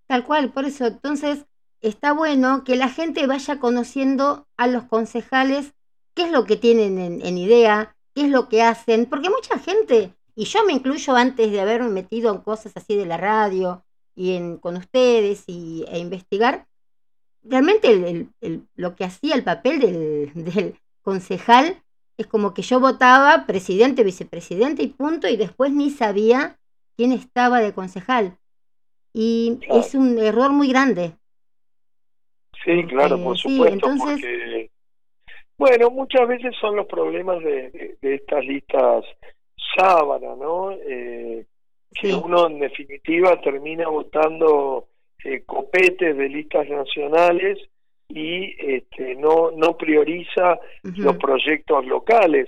[0.07, 1.45] Tal cual, por eso, entonces
[1.81, 5.73] está bueno que la gente vaya conociendo a los concejales,
[6.19, 9.57] qué es lo que tienen en, en idea, qué es lo que hacen, porque mucha
[9.57, 13.85] gente, y yo me incluyo antes de haberme metido en cosas así de la radio
[14.15, 16.67] y en, con ustedes y, e investigar,
[17.41, 21.81] realmente el- el- el- lo que hacía el papel del, del concejal
[22.17, 26.59] es como que yo votaba presidente, vicepresidente y punto, y después ni sabía
[26.97, 28.37] quién estaba de concejal.
[29.13, 31.15] Y es un error muy grande.
[32.65, 34.71] Sí, claro, Eh, por sí, supuesto, entonces- porque,
[35.59, 39.05] bueno, muchas veces son los problemas de, de- de estas listas
[39.77, 40.71] sábana, ¿no?
[40.71, 41.45] Eh,
[41.93, 44.87] que uno en definitiva termina votando
[45.23, 47.59] eh, copetes de listas nacionales
[48.07, 52.47] y este, no, no prioriza los proyectos locales.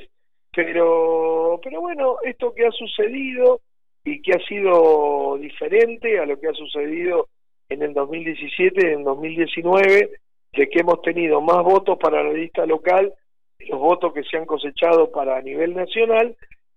[0.54, 3.62] Pero, pero bueno, esto que ha sucedido
[4.04, 7.28] y que ha sido diferente a lo que ha sucedido
[7.70, 10.12] en el 2017 y en el 2019,
[10.54, 13.14] de que hemos tenido más votos para la lista local,
[13.60, 16.36] los votos que se han cosechado para a nivel nacional,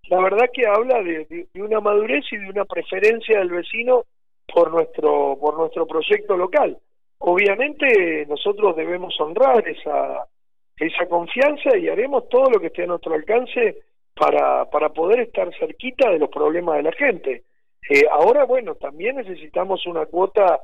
[0.08, 4.04] la verdad que habla de, de- una madurez y de una preferencia del vecino
[4.52, 6.76] por nuestro por nuestro proyecto local.
[7.18, 10.26] Obviamente nosotros debemos honrar esa
[10.76, 13.78] esa confianza y haremos todo lo que esté a nuestro alcance
[14.14, 17.44] para para poder estar cerquita de los problemas de la gente.
[17.90, 20.60] Eh, ahora, bueno, también necesitamos una cuota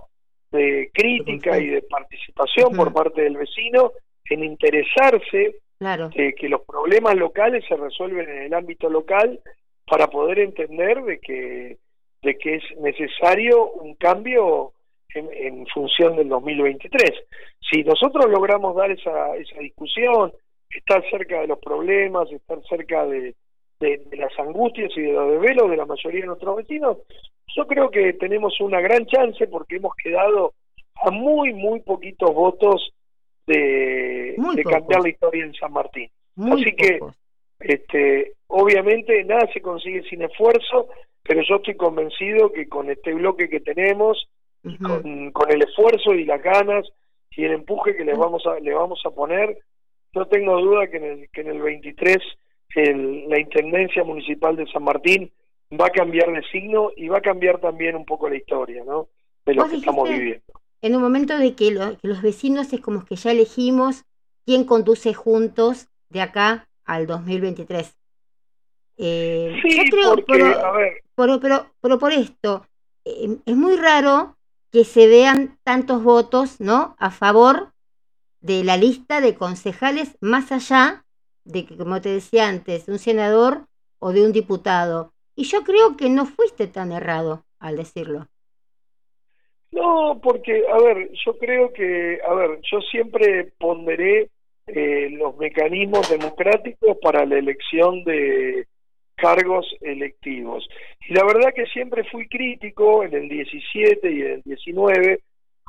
[0.51, 3.93] de crítica y de participación por parte del vecino
[4.29, 9.41] en interesarse Claro, que los problemas locales se resuelven en el ámbito local
[9.87, 11.79] para poder entender de que
[12.23, 14.73] de que es necesario un cambio
[15.15, 17.13] en, en función del 2023.
[17.71, 20.33] Si nosotros logramos dar esa, esa discusión,
[20.71, 23.35] estar cerca de los problemas, estar cerca de,
[23.81, 26.99] de, de las angustias y de los desvelos de la mayoría de nuestros vecinos,
[27.57, 30.55] yo creo que tenemos una gran chance porque hemos quedado
[31.03, 32.93] a muy, muy poquitos votos
[33.47, 36.09] de, cambiar la historia en San Martín.
[36.37, 37.01] muy así que-.
[37.61, 40.89] Este, obviamente nada se consigue sin esfuerzo,
[41.23, 44.29] pero yo estoy convencido que con este bloque que tenemos,
[44.65, 44.77] Ujú.
[44.83, 46.87] con, con el esfuerzo y las ganas
[47.31, 49.57] y el empuje que les vamos a, le vamos a poner,
[50.15, 52.17] no tengo duda que en el, que en el 23
[52.77, 55.31] el- la Intendencia Municipal de San Martín
[55.78, 59.09] va a cambiar de signo y va a cambiar también un poco la historia, ¿no?
[59.46, 60.44] De lo que estamos viviendo.
[60.83, 64.04] En un momento de que, lo- que los vecinos es como que ya elegimos
[64.46, 67.94] quién conduce juntos de acá al 2023.
[68.96, 72.66] Eh, Sí, yo creo, porque, pero, a ver, pero, pero, pero por esto,
[73.04, 74.37] eh, es muy raro
[74.72, 76.96] que se vean tantos votos, ¿no?
[76.98, 77.72] A favor
[78.40, 81.04] de la lista de concejales, más allá
[81.44, 83.66] de que, como te decía antes, de un senador
[83.98, 85.12] o de un diputado.
[85.37, 88.28] Y yo creo que no fuiste tan errado al decirlo.
[89.72, 94.28] No, porque, a ver, yo creo que, a ver, yo siempre ponderé
[94.66, 98.66] eh, los mecanismos democráticos para la elección de
[99.14, 100.68] cargos electivos.
[101.08, 105.20] Y la verdad que siempre fui crítico en el 17 y en el 19,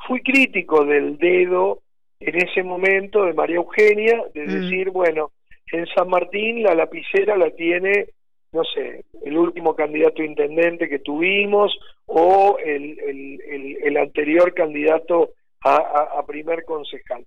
[0.08, 1.82] fui crítico del dedo
[2.18, 4.52] en ese momento de María Eugenia, de Mm.
[4.60, 5.30] decir, bueno,
[5.70, 8.08] en San Martín la lapicera la tiene,
[8.52, 11.76] no sé, el último candidato a intendente que tuvimos
[12.06, 15.30] o el, el, el, el anterior candidato
[15.62, 17.24] a, a, a primer concejal.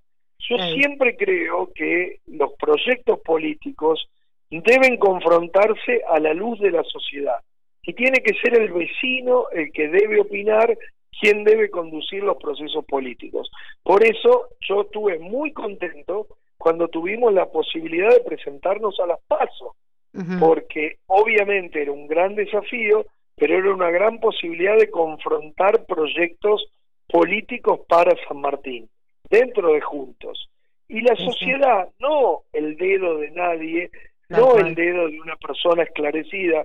[0.48, 4.08] Yo siempre creo que los proyectos políticos
[4.50, 7.40] deben confrontarse a la luz de la sociedad.
[7.86, 10.76] y tiene que ser el vecino el que debe opinar
[11.20, 13.50] quién debe conducir los procesos políticos.
[13.82, 16.26] Por eso yo estuve muy contento
[16.58, 19.72] cuando tuvimos la posibilidad de presentarnos a las pasos,
[20.38, 23.06] porque obviamente era un gran desafío,
[23.36, 26.66] pero era una gran posibilidad de confrontar proyectos
[27.08, 28.88] políticos para San Martín,
[29.28, 30.48] dentro de Juntos.
[30.88, 33.90] Y la sociedad, no el dedo de nadie,
[34.28, 36.64] no el dedo de una persona esclarecida,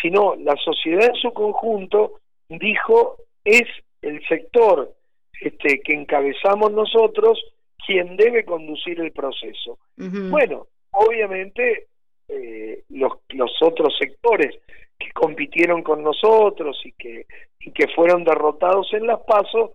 [0.00, 3.64] sino la sociedad en su conjunto dijo es
[4.02, 4.92] el sector
[5.40, 7.42] este, que encabezamos nosotros
[7.86, 9.78] quien debe conducir el proceso.
[9.96, 11.86] Bueno, obviamente
[12.28, 14.58] eh, los, los otros sectores
[14.98, 17.26] que compitieron con nosotros y que,
[17.60, 19.70] y que fueron derrotados en las pasos,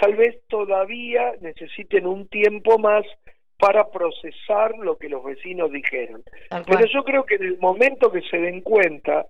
[0.00, 3.04] tal vez todavía necesiten un tiempo más
[3.58, 6.22] para procesar lo que los vecinos dijeron.
[6.66, 9.26] Pero yo creo que en el momento que se den cuenta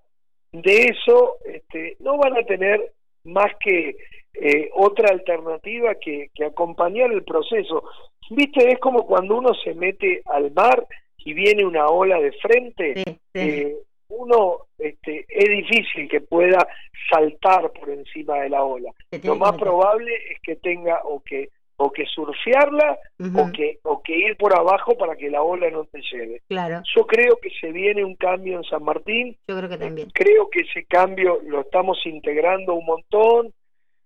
[0.53, 2.93] de eso, este, no van a tener
[3.25, 3.97] más que
[4.35, 7.85] eh, otra alternativa que, que acompañar el proceso.
[8.31, 10.87] Viste, es como cuando uno se mete al mar
[11.29, 13.05] y viene una ola de frente,
[13.35, 13.77] eh,
[14.09, 16.67] uno este, es difícil que pueda
[17.13, 18.91] saltar por encima de la ola.
[19.23, 21.51] Lo más probable es que tenga o que
[21.81, 22.99] o que surfearla
[23.37, 26.41] o que o que ir por abajo para que la ola no te lleve.
[26.49, 26.81] Claro.
[26.97, 29.37] Yo creo que se viene un cambio en San Martín.
[29.47, 30.09] Yo creo que también.
[30.15, 33.53] Creo que ese cambio lo estamos integrando un montón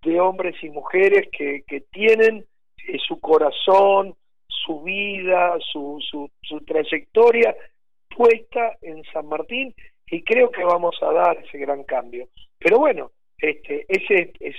[0.02, 2.44] de hombres y mujeres que, que tienen
[2.88, 4.16] eh, su corazón,
[4.64, 7.54] su vida, su, su, su trayectoria
[8.14, 9.74] puesta en San Martín
[10.10, 12.28] y creo que vamos a dar ese gran cambio.
[12.58, 14.56] Pero bueno, este, ese es,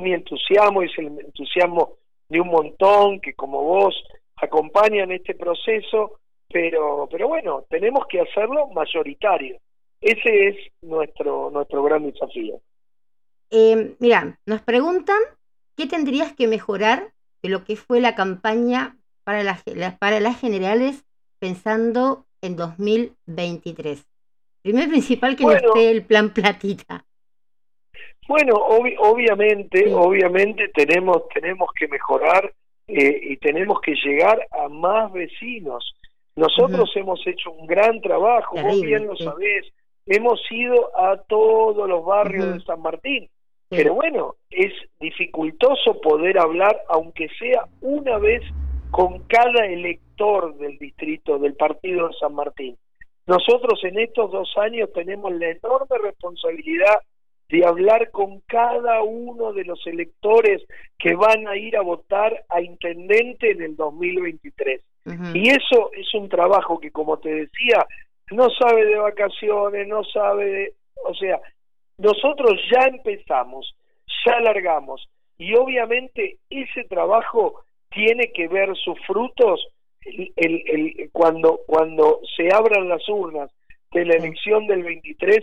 [0.00, 3.94] mi entusiasmo, es el entusiasmo de un montón que como vos
[4.36, 6.18] acompañan este proceso,
[6.48, 9.58] pero, pero bueno, tenemos que hacerlo mayoritario.
[10.00, 12.60] Ese es nuestro, nuestro gran desafío.
[13.50, 15.18] Eh, mira, nos preguntan
[15.76, 19.64] qué tendrías que mejorar de lo que fue la campaña para las,
[19.98, 21.04] para las generales
[21.38, 24.06] pensando en 2023.
[24.62, 27.04] Primero principal que no esté el plan platita.
[28.26, 32.52] Bueno, obviamente, obviamente tenemos tenemos que mejorar
[32.86, 35.94] eh, y tenemos que llegar a más vecinos.
[36.36, 39.66] Nosotros hemos hecho un gran trabajo, vos bien lo sabés,
[40.06, 43.28] hemos ido a todos los barrios de San Martín,
[43.68, 48.42] pero bueno, es dificultoso poder hablar, aunque sea una vez
[48.94, 52.76] con cada elector del distrito del partido de San Martín.
[53.26, 57.00] Nosotros en estos dos años tenemos la enorme responsabilidad
[57.48, 60.62] de hablar con cada uno de los electores
[60.96, 64.80] que van a ir a votar a intendente en el 2023.
[65.34, 67.84] Y eso es un trabajo que, como te decía,
[68.30, 70.74] no sabe de vacaciones, no sabe de...
[71.04, 71.40] O sea,
[71.98, 73.74] nosotros ya empezamos,
[74.24, 77.64] ya largamos, y obviamente ese trabajo
[77.94, 79.66] tiene que ver sus frutos
[80.02, 83.50] el, el, el, cuando, cuando se abran las urnas
[83.92, 85.40] de la elección del 23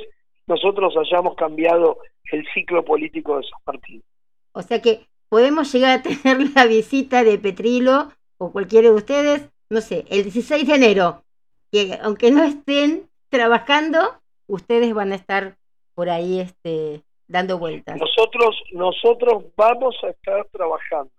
[0.48, 1.98] nosotros hayamos cambiado
[2.32, 4.06] el ciclo político de esos partidos.
[4.54, 9.50] O sea que podemos llegar a tener la visita de Petrilo o cualquiera de ustedes,
[9.70, 11.24] no sé, el 16 de enero,
[11.72, 14.00] que aunque no estén trabajando,
[14.48, 15.56] ustedes van a estar
[15.96, 17.98] por ahí este, dando vueltas.
[17.98, 21.12] Nosotros, nosotros vamos a estar trabajando,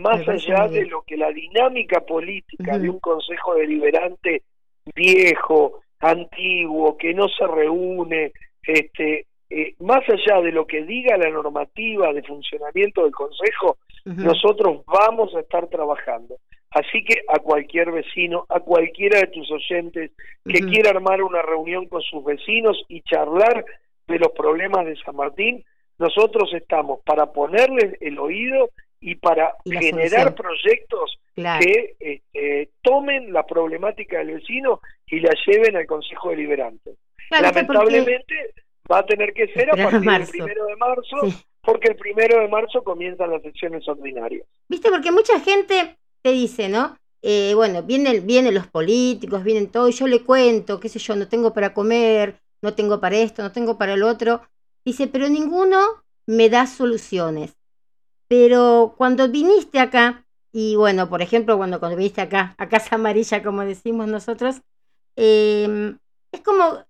[0.00, 4.42] más allá de lo que la dinámica política de un consejo deliberante
[4.94, 8.32] viejo, antiguo, que no se reúne,
[8.62, 14.82] este, eh, más allá de lo que diga la normativa de funcionamiento del Consejo, nosotros
[14.86, 16.36] vamos a estar trabajando.
[16.70, 20.12] Así que a cualquier vecino, a cualquiera de tus oyentes
[20.44, 23.64] que quiera armar una reunión con sus vecinos y charlar
[24.06, 25.64] de los problemas de San Martín,
[25.98, 28.70] nosotros estamos para ponerles el oído
[29.00, 35.86] y para generar proyectos que este, tomen la problemática del vecino y la lleven al
[35.86, 36.96] Consejo Deliberante.
[37.30, 38.54] Lamentablemente
[38.90, 41.16] va a tener que ser a partir del primero de marzo,
[41.62, 44.46] porque el primero de marzo comienzan las sesiones ordinarias.
[44.68, 46.96] Viste, porque mucha gente te dice, ¿no?
[47.22, 51.14] Eh, bueno, vienen, vienen los políticos, vienen todo, y yo le cuento, qué sé yo,
[51.16, 54.42] no tengo para comer, no tengo para esto, no tengo para el otro.
[54.84, 57.56] Dice, pero ninguno me da soluciones.
[58.30, 63.62] Pero cuando viniste acá, y bueno, por ejemplo, cuando, viniste acá, a Casa Amarilla, como
[63.62, 64.62] decimos nosotros,
[65.16, 65.96] eh,
[66.30, 66.86] es como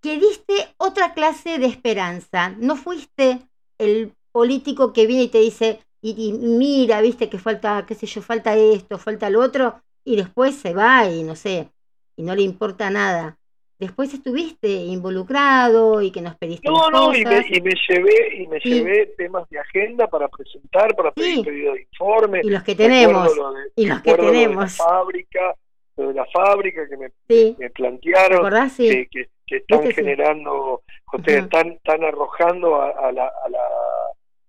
[0.00, 2.50] que diste otra clase de esperanza.
[2.60, 3.40] No fuiste
[3.78, 8.22] el político que viene y te dice, y, mira, viste que falta, qué sé yo,
[8.22, 11.72] falta esto, falta lo otro, y después se va y no sé,
[12.14, 13.36] y no le importa nada.
[13.78, 17.46] Después estuviste involucrado y que nos pediste No, no, y me, cosas.
[17.50, 18.68] y me llevé y me Sí.
[18.74, 21.42] llevé temas de agenda para presentar, para pedir Sí.
[21.44, 22.40] pedido de informe.
[22.42, 23.36] Y los que tenemos.
[23.36, 24.78] lo de- y los que recuerdo lo de tenemos.
[24.78, 25.54] la fábrica,
[25.96, 30.82] lo de la fábrica que me, Sí, me ¿te plantearon, que, que, que están generando,
[31.12, 33.60] ustedes están, están arrojando a, a la, a, la,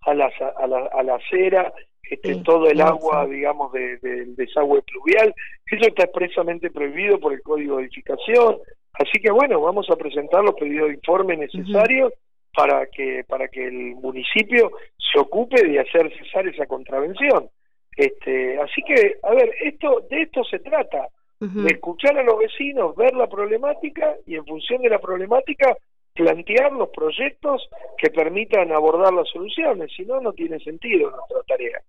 [0.02, 1.72] a, la, a, la, a la acera
[2.08, 3.32] este, Sí, todo el agua, sí.
[3.32, 5.34] digamos, de- del desagüe pluvial.
[5.68, 8.58] Eso está expresamente prohibido por el Código de Edificación.
[8.98, 12.12] Así que bueno, vamos a presentar los pedidos de informe necesarios
[12.54, 14.72] para que para que el municipio
[15.12, 17.50] se ocupe de hacer cesar esa contravención.
[17.96, 22.96] Este, así que, a ver, esto de esto se trata de escuchar a los vecinos,
[22.96, 25.76] ver la problemática y en función de la problemática
[26.14, 27.68] plantear los proyectos
[27.98, 31.82] que permitan abordar las soluciones, si no, no tiene sentido nuestra tarea.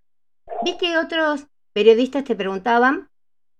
[0.64, 3.08] Vi que otros periodistas te preguntaban,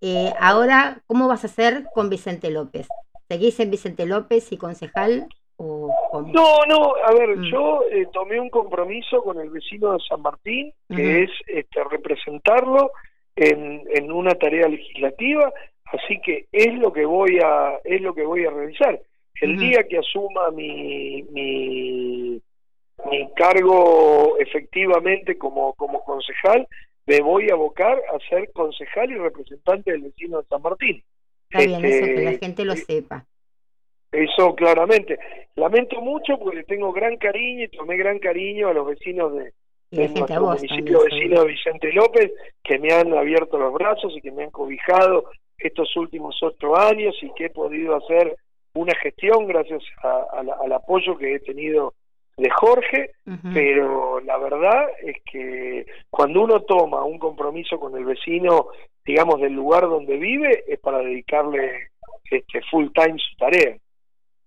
[0.02, 2.88] eh, ahora, ¿cómo vas a hacer con Vicente López?
[3.28, 5.92] ¿Seguís en Vicente López y concejal o?
[6.34, 7.44] No, no, a ver, Mm.
[7.52, 12.92] yo eh, tomé un compromiso con el vecino de San Martín, que es este, representarlo
[13.36, 15.52] en, en una tarea legislativa,
[15.86, 19.00] así que es lo que voy a es lo que voy a realizar.
[19.42, 22.42] El día que asuma mi, mi
[23.12, 26.68] mi cargo efectivamente como como concejal,
[27.06, 31.04] me voy a abocar a ser concejal y representante del vecino de San Martín.
[31.50, 33.26] Está bien, eso que la Este, gente lo sepa.
[34.12, 35.18] eso claramente.
[35.56, 39.54] Lamento mucho porque tengo gran cariño y tomé gran cariño a los vecinos de,
[39.92, 41.20] nuestro municipio también.
[41.30, 42.32] vecino de Vicente López,
[42.64, 47.16] que me han abierto los brazos y que me han cobijado estos últimos ocho años
[47.22, 48.36] y que he podido hacer
[48.74, 51.94] una gestión gracias a- a la- al apoyo que he tenido
[52.38, 53.12] de Jorge,
[53.52, 58.68] pero la verdad es que cuando uno toma un compromiso con el vecino,
[59.08, 61.90] digamos, del lugar donde vive, es para dedicarle
[62.30, 63.78] este full time su tarea.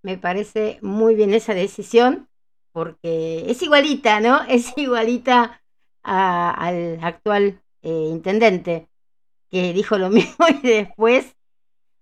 [0.02, 2.28] Me parece muy bien esa decisión
[2.72, 4.40] porque es igualita, ¿no?
[4.48, 5.60] Es igualita
[6.02, 8.86] a- al actual eh, intendente
[9.50, 11.34] que dijo lo mismo y después...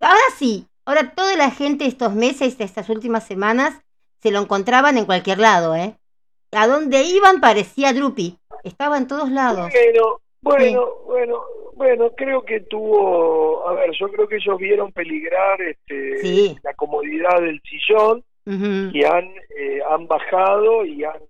[0.01, 3.81] Ahora sí, ahora toda la gente estos meses, estas últimas semanas,
[4.23, 5.97] se lo encontraban en cualquier lado, ¿eh?
[6.53, 9.73] A donde iban parecía Drupi, estaba en todos lados.
[9.73, 11.43] Bueno, bueno, bueno,
[11.79, 16.57] bueno, creo que tuvo, a ver, yo creo que ellos vieron peligrar este, Sí.
[16.63, 19.27] la comodidad del sillón y han,
[19.59, 21.21] eh, han bajado y han,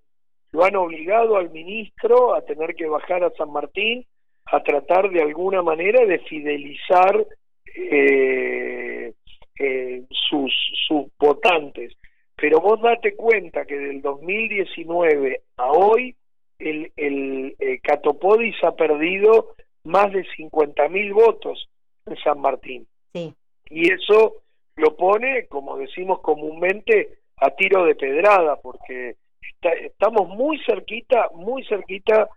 [0.52, 4.04] lo han obligado al ministro a tener que bajar a San Martín
[4.46, 7.26] a tratar de alguna manera de fidelizar
[7.74, 9.12] eh,
[9.58, 10.52] eh, sus,
[10.86, 11.92] sus votantes.
[12.36, 16.14] Pero vos date cuenta que del 2019 a hoy
[16.60, 19.54] el, el eh, Catopodis ha perdido
[19.88, 21.68] más de 50.000 votos
[22.06, 22.86] en San Martín.
[23.12, 23.34] Sí.
[23.70, 24.42] Y eso
[24.76, 29.16] lo pone, como decimos comúnmente, a tiro de pedrada, porque
[29.54, 32.28] está- estamos muy cerquita, muy cerquita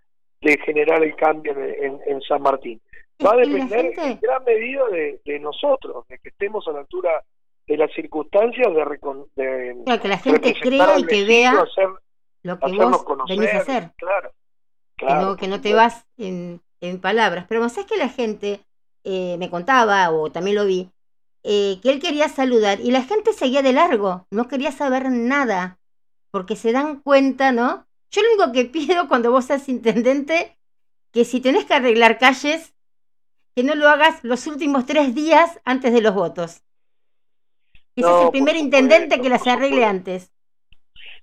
[0.42, 2.82] de generar el cambio en, en- en San Martín.
[3.24, 7.24] Va a depender en gran medida de, de nosotros, de que estemos a la altura
[7.68, 11.88] de las circunstancias, de, recon- de Claro, que la gente crea y que vea hacer,
[12.44, 13.92] lo que vos conocer, venís a hacer.
[13.98, 14.32] Claro,
[14.98, 17.46] que no, que no te vas en, en palabras.
[17.48, 18.62] Pero sabes que la gente
[19.04, 20.92] eh, me contaba, o también lo vi,
[21.44, 25.80] eh, que él quería saludar y la gente seguía de largo, no quería saber nada,
[26.32, 27.88] porque se dan cuenta, ¿no?
[28.12, 30.58] Yo lo único que pido cuando vos seas intendente,
[31.12, 32.74] que si tenés que arreglar calles,
[33.56, 36.62] que no lo hagas los últimos tres días antes de los votos.
[37.96, 40.32] Que No, seas el primer supuesto, intendente que las arregle antes.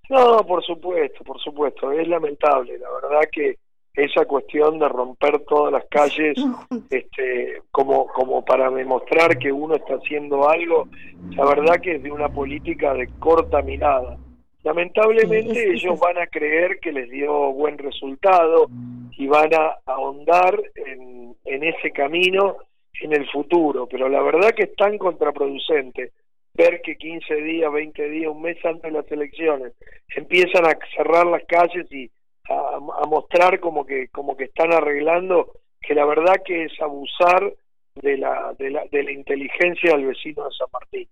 [0.09, 3.59] No, por supuesto, por supuesto, es lamentable, la verdad que
[3.99, 6.37] esa cuestión de romper todas las calles
[6.91, 10.89] este como como para demostrar que uno está haciendo algo,
[11.31, 14.17] la verdad que es de una política de corta mirada.
[14.63, 18.69] Lamentablemente ellos van a creer que les dio buen resultado
[19.17, 22.57] y van a ahondar en, en ese camino
[23.01, 26.13] en el futuro, pero la verdad que es tan contraproducente
[26.55, 29.73] ver que 15 días, 20 días, un mes antes de las elecciones
[30.15, 32.11] empiezan a cerrar las calles y
[32.49, 37.53] a, a mostrar como que como que están arreglando que la verdad que es abusar
[37.95, 41.09] de la, de la de la inteligencia del vecino de San Martín.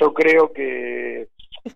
[0.00, 1.28] Yo creo que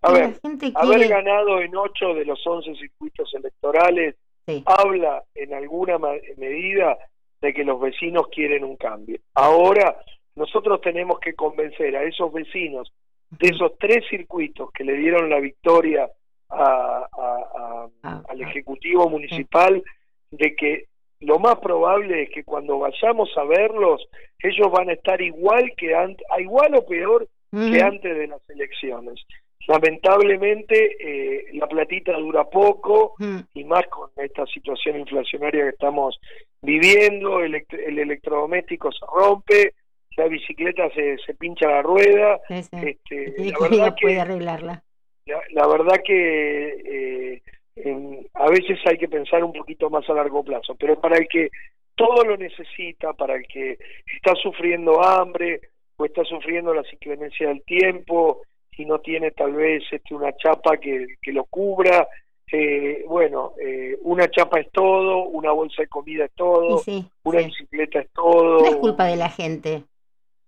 [0.03, 0.31] A ver,
[0.75, 1.09] haber quiere...
[1.09, 4.61] ganado en ocho de los 11 circuitos electorales Sí.
[4.67, 5.99] habla en alguna
[6.37, 6.99] medida
[7.41, 9.21] de que los vecinos quieren un cambio.
[9.35, 9.97] Ahora
[10.35, 12.93] nosotros tenemos que convencer a esos vecinos
[13.31, 16.11] de esos tres circuitos que le dieron la victoria
[16.53, 18.49] a- a- a- Ah, al ah.
[18.49, 19.83] Ejecutivo Municipal
[20.31, 20.87] de que
[21.21, 24.07] lo más probable es que cuando vayamos a verlos,
[24.43, 29.21] ellos van a estar igual que antes, igual o peor que antes de las elecciones.
[29.69, 33.15] Lamentablemente eh, la platita dura poco
[33.55, 36.19] y más con esta situación inflacionaria que estamos
[36.63, 37.55] viviendo, el,
[37.87, 39.75] el electrodoméstico se rompe,
[40.17, 42.41] la bicicleta se, se pincha la rueda.
[42.49, 44.83] Este, la verdad que, puede arreglarla.
[45.27, 47.41] La, verdad que
[47.77, 51.29] eh, a veces hay que pensar un poquito más a largo plazo, pero para el
[51.29, 51.51] que
[51.95, 53.79] todo lo necesita, para el que
[54.17, 55.61] está sufriendo hambre
[55.97, 58.43] o está sufriendo la inclemencia del tiempo
[58.77, 62.09] y no tiene tal vez este, una chapa que, que lo cubra,
[62.55, 66.83] eh, bueno, eh, una chapa es todo, una bolsa de comida es todo,
[67.25, 68.61] una bicicleta es todo.
[68.61, 69.85] No es culpa de la gente.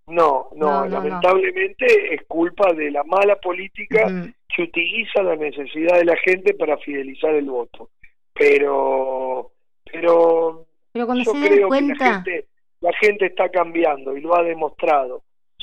[0.07, 4.07] No, no, lamentablemente es culpa de la mala política
[4.55, 7.91] que utiliza la necesidad de la gente para fidelizar el voto.
[8.35, 9.53] Pero,
[9.91, 11.95] pero, pero cuando se creo cuenta...
[11.95, 12.47] que la gente,
[12.81, 15.23] la gente está cambiando y lo ha demostrado.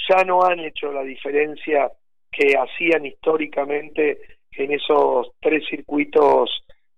[0.09, 1.91] Ya no han hecho la diferencia
[2.31, 4.19] que hacían históricamente
[4.53, 6.49] en esos tres circuitos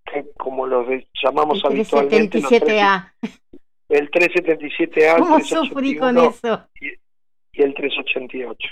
[0.05, 0.87] que, como los
[1.21, 2.39] llamamos el habitualmente.
[2.39, 3.11] 377A.
[3.89, 5.19] El 377A.
[5.19, 6.67] ¿Cómo sufrí con eso?
[6.81, 6.87] y
[7.61, 8.69] el 388.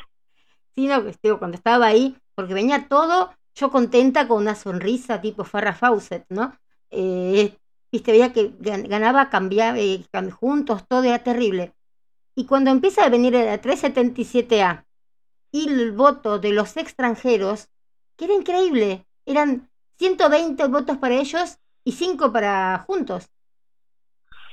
[0.74, 1.04] Sí, no,
[1.38, 6.56] cuando estaba ahí, porque venía todo, yo contenta con una sonrisa tipo Farrah Fawcett, ¿no?
[6.90, 7.54] Eh,
[7.92, 11.74] viste, veía que ganaba, cambiaba, eh, juntos, todo era terrible.
[12.36, 14.86] Y cuando empieza a venir el 377A
[15.52, 17.68] y el voto de los extranjeros,
[18.16, 23.30] que era increíble, eran 120 votos para ellos y 5 para juntos.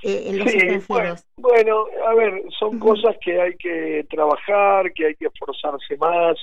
[0.02, 1.26] Eh, en los extranjeros.
[1.36, 6.36] Bueno, a ver, son cosas que hay que trabajar, que hay que esforzarse más.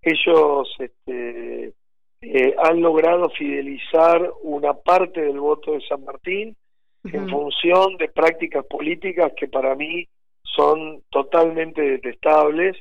[0.00, 1.72] Ellos este,
[2.20, 6.56] eh, han logrado fidelizar una parte del voto de San Martín
[7.04, 10.06] en función de prácticas políticas que para mí
[10.42, 12.76] son totalmente detestables,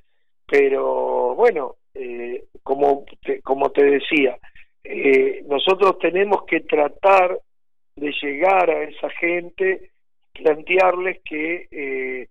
[0.45, 4.37] pero bueno, eh, como, te, como te decía,
[5.47, 7.39] nosotros tenemos que tratar
[7.95, 9.90] de llegar a esa gente
[10.33, 12.27] plantearles que eh,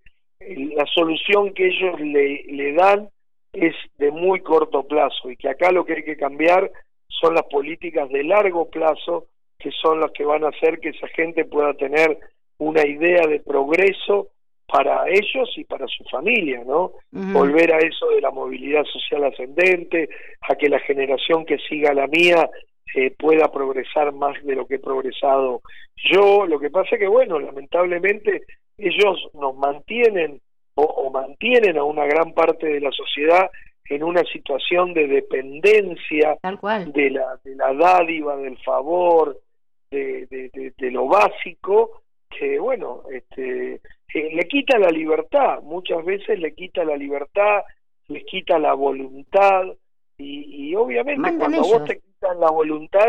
[0.74, 3.08] la solución que ellos le, le dan
[3.52, 6.70] es de muy corto plazo y que acá lo que hay que cambiar
[7.08, 9.26] son las políticas de largo plazo
[9.58, 12.18] que son las que van a hacer que esa gente pueda tener
[12.58, 14.28] una idea de progreso
[14.66, 16.92] para ellos y para su familia, ¿no?
[17.10, 20.08] Volver a eso de la movilidad social ascendente,
[20.42, 22.48] a que la generación que siga la mía
[22.94, 25.62] eh, pueda progresar más de lo que he progresado
[25.96, 26.46] yo.
[26.46, 28.42] Lo que pasa es que, bueno, lamentablemente
[28.78, 30.40] ellos nos mantienen
[30.74, 33.50] o, mantienen a una gran parte de la sociedad
[33.84, 39.38] en una situación de dependencia de la, de la dádiva, del favor,
[39.90, 40.26] de,
[40.78, 43.80] de, lo básico, que bueno, este,
[44.14, 47.62] eh, le quita la libertad, muchas veces le quita la libertad,
[48.06, 49.64] les quita la voluntad,
[50.16, 53.08] y, obviamente cuando vos te quitan la voluntad,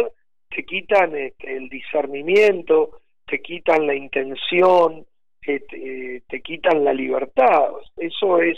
[0.50, 5.06] te quitan este, el discernimiento, te quitan la intención,
[5.42, 5.60] te,
[6.28, 7.72] te, quitan la libertad.
[7.98, 8.58] Eso es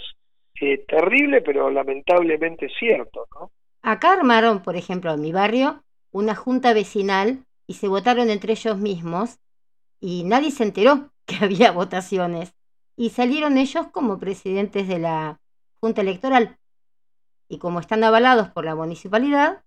[0.62, 3.52] eh, terrible, pero lamentablemente cierto, ¿no?
[3.82, 8.78] Acá armaron, por ejemplo, en mi barrio, una junta vecinal y se votaron entre ellos
[8.78, 9.40] mismos
[10.00, 12.54] y nadie se enteró que había votaciones
[12.96, 15.40] y salieron ellos como presidentes de la
[15.80, 16.58] junta electoral
[17.50, 19.64] y como están avalados por la municipalidad,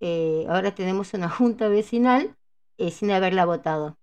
[0.00, 2.34] eh, ahora tenemos una junta vecinal
[2.78, 3.96] eh, sin haberla votado.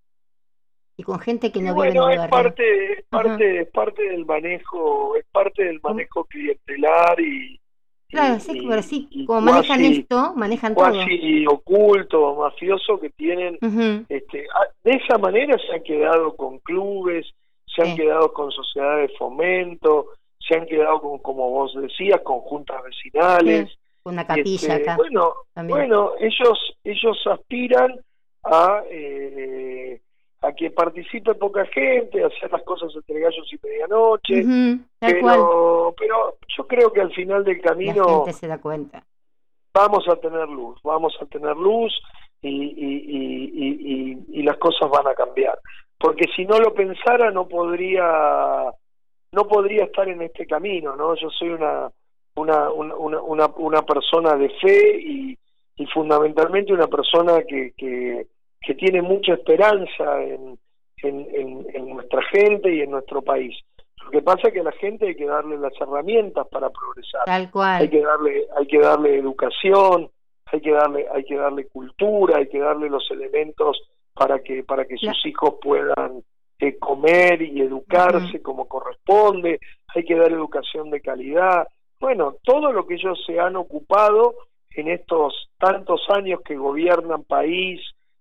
[0.95, 5.25] Y con gente que no bueno, es parte es parte es parte del manejo es
[5.31, 7.59] parte del manejo clientelar y
[8.09, 10.91] claro sí, como manejan esto manejan todo.
[10.91, 13.57] casi oculto mafioso que tienen
[14.07, 14.45] este
[14.83, 17.25] de esa manera se han quedado con clubes
[17.65, 20.09] se han quedado con sociedades de fomento
[20.47, 23.71] se han quedado con, como vos decías, con juntas vecinales.
[24.05, 24.95] Una capilla este, acá.
[24.97, 27.99] Bueno, bueno, ellos, ellos aspiran
[28.43, 30.01] a, eh,
[30.41, 34.43] a que participe poca gente, a hacer las cosas entre gallos y medianoche.
[34.99, 38.03] pero, pero yo creo que al final del camino.
[38.05, 39.03] La gente se da cuenta.
[39.73, 41.91] Vamos a tener luz, vamos a tener luz
[42.41, 45.57] y, y, y, y las cosas van a cambiar.
[45.97, 48.71] Porque si no lo pensara, no podría
[49.31, 51.15] no podría estar en este camino, ¿no?
[51.15, 51.89] Yo soy una,
[52.35, 55.37] una, una, una, persona de fe y,
[55.75, 58.27] y fundamentalmente una persona que, que,
[58.61, 60.57] que tiene mucha esperanza en,
[61.03, 63.55] en, en, nuestra gente y en nuestro país.
[64.03, 67.23] Lo que pasa es que a la gente hay que darle las herramientas para progresar.
[67.25, 67.81] Tal cual.
[67.81, 70.09] Hay que darle, hay que darle educación,
[70.45, 73.81] hay que darle, hay que darle cultura, hay que darle los elementos
[74.13, 76.23] para que, para que sus hijos puedan
[76.79, 79.59] comer y educarse como corresponde,
[79.93, 81.67] hay que dar educación de calidad,
[82.03, 84.35] bueno, todo lo que ellos se han ocupado
[84.71, 87.79] en estos tantos años que gobiernan país,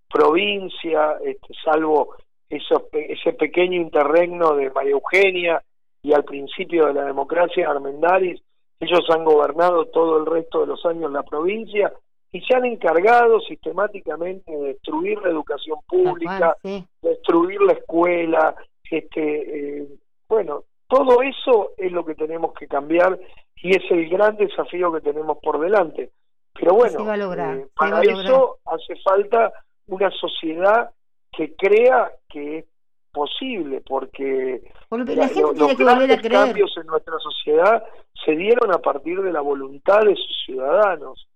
[0.08, 2.14] provincia, este, salvo
[2.48, 5.64] eso, ese pequeño interregno de María Eugenia
[6.00, 8.40] y al principio de la democracia Armendáriz,
[8.78, 11.92] ellos han gobernado todo el resto de los años la provincia
[12.30, 16.56] y se han encargado sistemáticamente de destruir la educación pública,
[17.02, 18.54] destruir la escuela,
[18.88, 19.88] este, eh,
[20.28, 23.18] bueno, todo eso es lo que tenemos que cambiar
[23.62, 26.10] y es el gran desafío que tenemos por delante.
[26.52, 29.52] Pero bueno, eh, para eso hace falta
[29.86, 30.90] una sociedad
[31.30, 32.64] que crea que es
[33.12, 37.84] posible, porque la, gente los que cambios en nuestra sociedad
[38.24, 41.28] se dieron a partir de la voluntad de sus ciudadanos,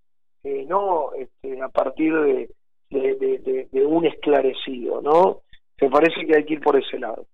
[0.42, 2.50] eh, no este, a partir de,
[2.90, 5.42] de, un esclarecido, ¿no?
[5.80, 7.26] Me parece que hay que ir por ese lado.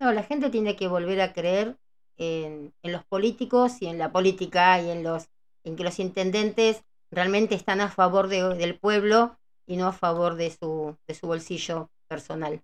[0.00, 1.76] No, la gente tiene que volver a creer
[2.18, 5.28] en, en los políticos y en la política y en los
[5.64, 10.34] en que los intendentes realmente están a favor de, del pueblo y no a favor
[10.34, 12.60] de su, de su bolsillo personal.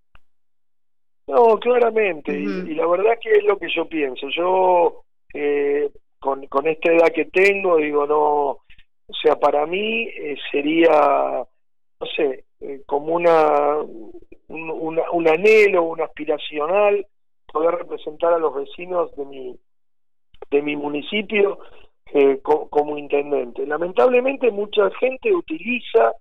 [1.26, 4.28] No, claramente, y, la verdad que es lo que yo pienso.
[4.28, 8.60] Yo, eh, con, con esta edad que tengo, digo, no,
[9.06, 11.46] o sea, para mí eh, sería,
[12.00, 13.78] no sé, eh, como una
[14.48, 17.06] un, un anhelo, un aspiracional,
[17.54, 19.56] poder representar a los vecinos de mi,
[20.50, 21.60] de mi municipio
[22.12, 23.66] eh, como intendente.
[23.66, 26.12] Lamentablemente mucha gente utiliza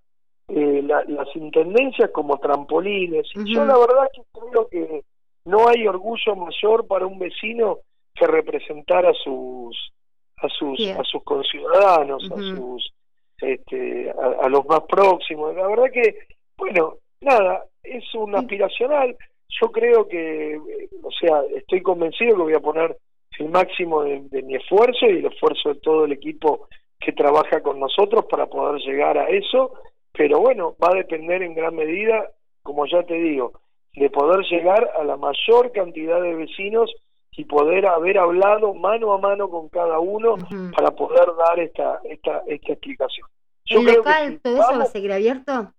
[0.47, 3.27] eh, las intendencias como trampolines.
[3.35, 5.03] y Yo la verdad que creo que
[5.45, 7.79] no hay orgullo mayor para un vecino
[8.13, 9.91] que representar a sus
[10.37, 12.93] a sus a sus conciudadanos, a sus
[13.39, 15.55] este, a, los más próximos.
[15.55, 16.15] La verdad que
[16.57, 19.17] bueno nada es un aspiracional.
[19.61, 20.59] Yo creo que
[21.01, 22.97] o sea estoy convencido que voy a poner
[23.39, 26.67] el máximo de, mi esfuerzo y el esfuerzo de todo el equipo
[26.99, 29.73] que trabaja con nosotros para poder llegar a eso,
[30.11, 32.29] pero bueno, va a depender en gran medida,
[32.61, 33.59] como ya te digo,
[33.93, 36.93] de poder llegar a la mayor cantidad de vecinos
[37.31, 40.35] y poder haber hablado mano a mano con cada uno
[40.75, 43.27] para poder dar esta esta esta explicación.
[43.65, 45.73] ¿El local todo eso va a seguir abierto?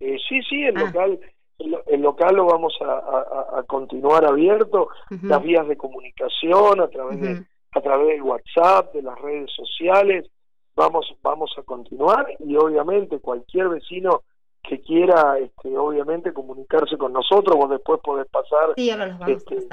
[0.00, 0.80] Eh, sí, sí, el ah.
[0.80, 1.20] local
[1.58, 4.88] el, local lo vamos a, continuar abierto,
[5.22, 10.30] las vías de comunicación a través de a través del WhatsApp, de las redes sociales,
[10.74, 14.22] vamos vamos a continuar y obviamente cualquier vecino
[14.62, 19.68] que quiera este, obviamente comunicarse con nosotros vos después podés pasar este,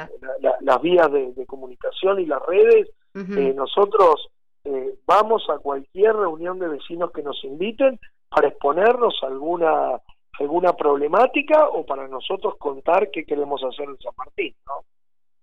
[0.62, 4.30] las vías de, comunicación y las redes eh, nosotros
[4.64, 10.00] eh, vamos a cualquier reunión de vecinos que nos inviten para exponernos alguna
[10.40, 14.86] alguna problemática o para nosotros contar qué queremos hacer en San Martín, ¿no?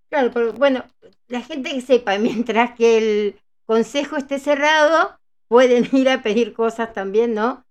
[0.09, 0.83] Claro, pero bueno,
[1.29, 5.17] la gente que sepa, mientras que el consejo esté cerrado,
[5.49, 7.65] pueden ir a pedir cosas también, ¿no?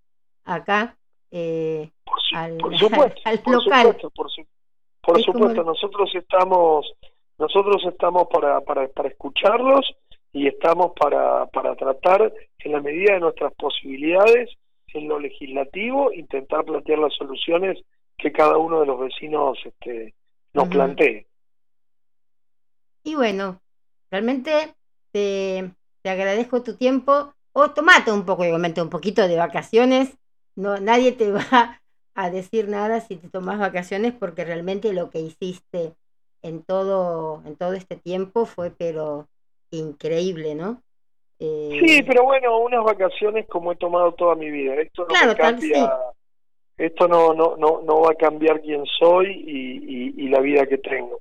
[0.44, 0.96] Acá,
[1.30, 1.90] eh,
[2.34, 3.86] al, supuesto, al, por local.
[4.00, 4.10] Supuesto,
[5.02, 6.90] por, supuesto, nosotros estamos,
[7.38, 9.94] nosotros estamos para, para, para escucharlos
[10.32, 14.50] y estamos para, para tratar en la medida de nuestras posibilidades
[14.94, 17.78] en lo legislativo intentar plantear las soluciones
[18.18, 20.14] que cada uno de los vecinos este,
[20.52, 21.26] nos plantee.
[23.02, 23.60] Y bueno,
[24.10, 24.74] realmente
[25.12, 25.70] te,
[26.02, 27.34] te agradezco tu tiempo.
[27.52, 30.16] O tomate un poco, igualmente, un poquito de vacaciones.
[30.54, 31.80] No, nadie te va
[32.14, 35.94] a decir nada si te tomas vacaciones porque realmente lo que hiciste
[36.42, 39.28] en todo, en todo este tiempo fue pero
[39.70, 40.82] increíble, ¿no?
[41.40, 44.74] Sí, eh, pero bueno, unas vacaciones como he tomado toda mi vida.
[44.74, 45.90] Esto no cambia,
[46.76, 50.76] esto no, no, no, no va a cambiar quién soy y, y, la vida que
[50.76, 51.20] tengo.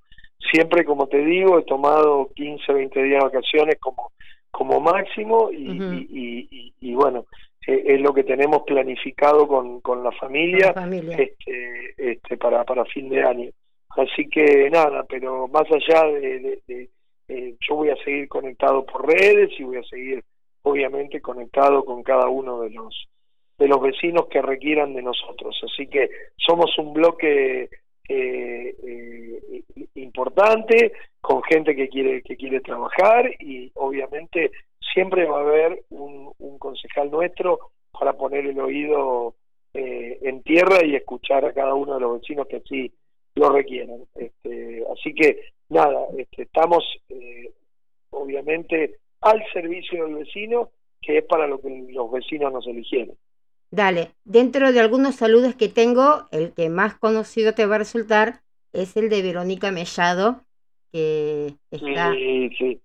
[0.52, 4.12] Siempre, como te digo, he tomado 15, 20 días de vacaciones como,
[4.52, 5.72] como máximo y,
[6.12, 7.26] y, y, bueno,
[7.66, 10.74] eh, es lo que tenemos planificado con, con la familia,
[11.18, 13.50] Este, este, para, para fin de año.
[13.92, 16.90] Así que nada, pero más allá de, de
[17.30, 20.24] eh, yo voy a seguir conectado por redes y voy a seguir
[20.64, 23.08] obviamente conectado con cada uno de los
[23.60, 25.56] de los vecinos que requieran de nosotros.
[25.64, 27.70] Así que somos un bloque
[28.08, 29.64] eh, eh,
[29.96, 34.52] importante con gente que quiere que quiere trabajar y obviamente
[34.94, 37.60] siempre va a haber un, un concejal nuestro
[37.92, 39.36] para poner el oído
[39.72, 42.92] en tierra y escuchar a cada uno de los vecinos que así
[43.36, 47.52] lo requieran este, así que nada, este, estamos eh,
[48.10, 50.72] obviamente al servicio del vecino,
[51.02, 53.16] que es para lo que los vecinos nos eligieron.
[53.72, 58.42] Dale, dentro de algunos saludos que tengo, el que más conocido te va a resultar
[58.74, 60.42] es el de Verónica Mellado,
[60.92, 62.12] que está...
[62.14, 62.82] Sí, sí.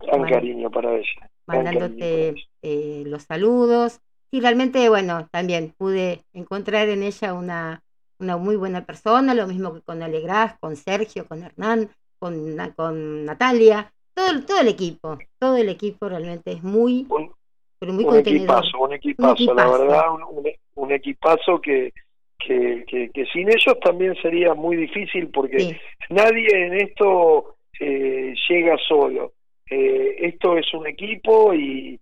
[0.00, 1.30] Gran Man- cariño para ella.
[1.46, 4.00] para mandándote eh, los saludos.
[4.30, 7.83] Y realmente, bueno, también pude encontrar en ella una,
[8.18, 13.24] una muy buena persona, lo mismo que con Alegraz, con Sergio, con Hernán, con, con
[13.24, 17.30] Natalia, todo, el- todo el equipo, todo el equipo realmente es muy, Un,
[17.78, 18.48] pero muy un contenedor.
[18.56, 19.78] equipazo, un equipazo, la equipazo.
[19.78, 21.92] verdad, un, un- un equipazo que,
[22.38, 25.76] que, que, que sin ellos también sería muy difícil porque Sí,
[26.10, 29.32] nadie en esto eh, llega solo.
[29.70, 31.98] Eh, esto es un equipo y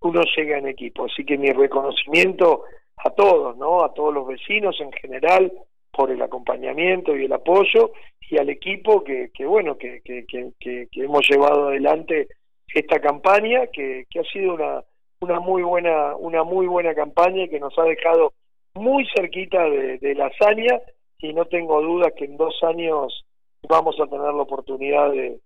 [0.00, 1.06] uno llega en equipo.
[1.06, 2.62] Así que mi reconocimiento
[2.96, 3.84] a todos, ¿no?
[3.84, 5.52] A todos los vecinos en general
[5.92, 7.92] por el acompañamiento y el apoyo
[8.28, 12.28] y al equipo que, que bueno, que, que, que, hemos llevado adelante
[12.74, 14.82] esta campaña que, que ha sido una,
[15.20, 18.32] una muy buena una muy buena campaña y que nos ha dejado
[18.74, 20.80] muy cerquita de, de la hazaña
[21.18, 23.24] y no tengo dudas que en dos años
[23.68, 25.38] vamos a tener la oportunidad de,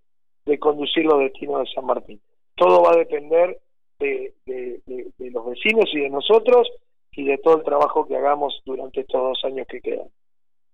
[0.45, 2.19] de conducir los destinos de San Martín.
[2.55, 3.59] Todo va a depender
[3.99, 6.69] de, de- de- de los vecinos y de nosotros
[7.13, 10.07] y de todo el trabajo que hagamos durante estos dos años que quedan.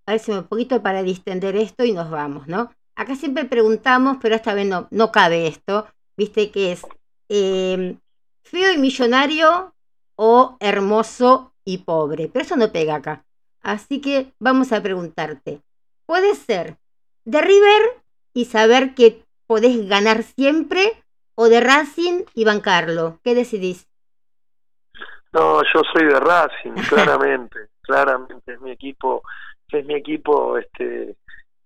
[0.06, 2.72] a ver me un poquito para distender esto y nos vamos, ¿no?
[2.96, 5.86] Acá siempre preguntamos, pero esta vez no, no cabe esto,
[6.16, 6.86] viste que es
[7.30, 7.96] eh,
[8.44, 9.74] feo y millonario
[10.16, 13.26] o hermoso y pobre, pero eso no pega acá.
[13.62, 15.62] Así que vamos a preguntarte,
[16.06, 16.78] ¿puede ser
[17.26, 17.82] de River
[18.34, 21.04] y saber que podés ganar siempre
[21.36, 23.20] o de Racing y bancarlo?
[23.24, 23.87] ¿Qué decidís?
[25.38, 29.22] No, yo soy de Racing, claramente, claramente es mi equipo,
[29.72, 31.16] es mi equipo, este,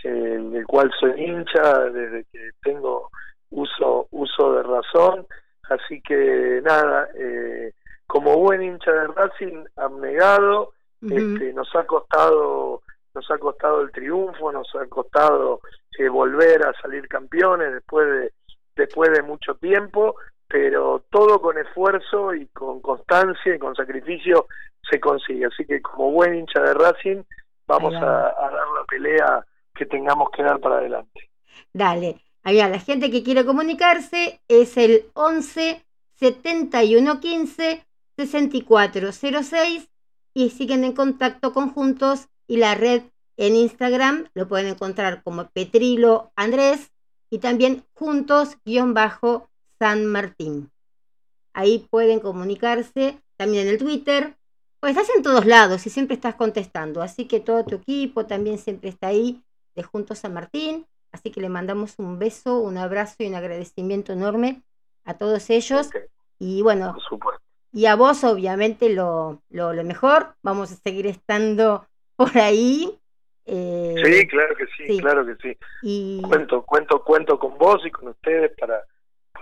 [0.04, 3.10] eh, del cual soy hincha desde que tengo
[3.52, 5.26] uso uso de razón,
[5.70, 7.74] así que nada, eh,
[8.08, 11.16] como buen hincha de Racing, abnegado, Ujú.
[11.16, 12.82] este, nos ha costado
[13.14, 15.60] nos ha costado el triunfo, nos ha costado
[15.98, 18.32] eh, volver a salir campeones después de
[18.76, 20.16] después de mucho tiempo,
[20.52, 24.48] pero todo con esfuerzo y con constancia y con sacrificio
[24.90, 25.46] se consigue.
[25.46, 27.24] Así que como buen hincha de Racing,
[27.68, 31.30] vamos a, a dar la pelea que tengamos que dar para adelante.
[31.74, 32.22] Dale.
[32.44, 35.86] Allá, la gente que quiere comunicarse es el 11
[36.16, 37.86] 71 15
[38.18, 39.90] 64 06
[40.34, 43.04] y siguen en contacto con Juntos y la red
[43.38, 46.92] en Instagram lo pueden encontrar como Petrilo Andrés
[47.30, 47.84] y también
[49.82, 50.72] Juntos-San Martín.
[51.54, 54.36] Ahí pueden comunicarse también en el Twitter.
[54.80, 58.58] Pues estás en todos lados y siempre estás contestando, así que todo tu equipo también
[58.58, 59.44] siempre está ahí
[59.76, 60.86] de Juntos San Martín.
[61.12, 64.62] Así que le mandamos un beso, un abrazo y un agradecimiento enorme
[65.04, 65.90] a todos ellos.
[66.40, 66.96] Y bueno,
[67.74, 70.36] y a vos obviamente lo, lo, lo mejor.
[70.42, 72.98] Vamos a seguir estando por ahí.
[73.46, 75.00] eh, Sí, claro que sí, sí.
[75.00, 75.58] claro que sí.
[75.84, 78.82] y Cuento, cuento, cuento con vos y con ustedes para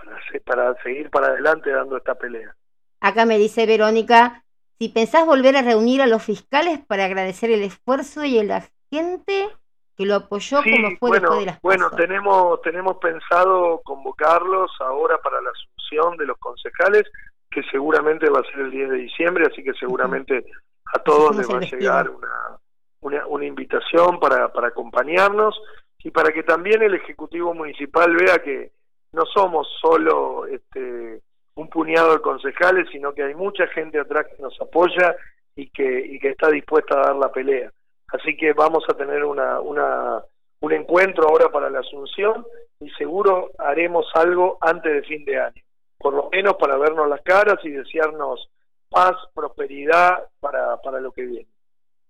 [0.04, 2.54] para, para seguir para adelante dando esta pelea.
[3.00, 4.44] acá me dice Verónica,
[4.78, 9.48] si pensás volver a reunir a los fiscales para agradecer el esfuerzo y la gente
[9.96, 14.70] que lo apoyó Sí, como fue bueno, después de las bueno, tenemos tenemos pensado convocarlos
[14.80, 17.04] ahora para la asunción de los concejales,
[17.50, 20.46] que seguramente va a ser el 10 de diciembre, así que seguramente
[20.94, 22.58] a todos les va a el llegar una,
[23.00, 25.60] una, una invitación para, para acompañarnos
[25.98, 28.72] y para que también el Ejecutivo Municipal vea que
[29.12, 31.20] no somos solo este,
[31.54, 35.16] un puñado de concejales, sino que hay mucha gente atrás que nos apoya
[35.56, 37.72] y que, está dispuesta a dar la pelea.
[38.08, 42.44] Así que vamos a tener una, un encuentro ahora para la Asunción
[42.80, 45.62] y seguro haremos algo antes de fin de año,
[45.98, 48.48] por lo menos para vernos las caras y desearnos
[48.88, 51.48] paz, prosperidad para, para lo que viene.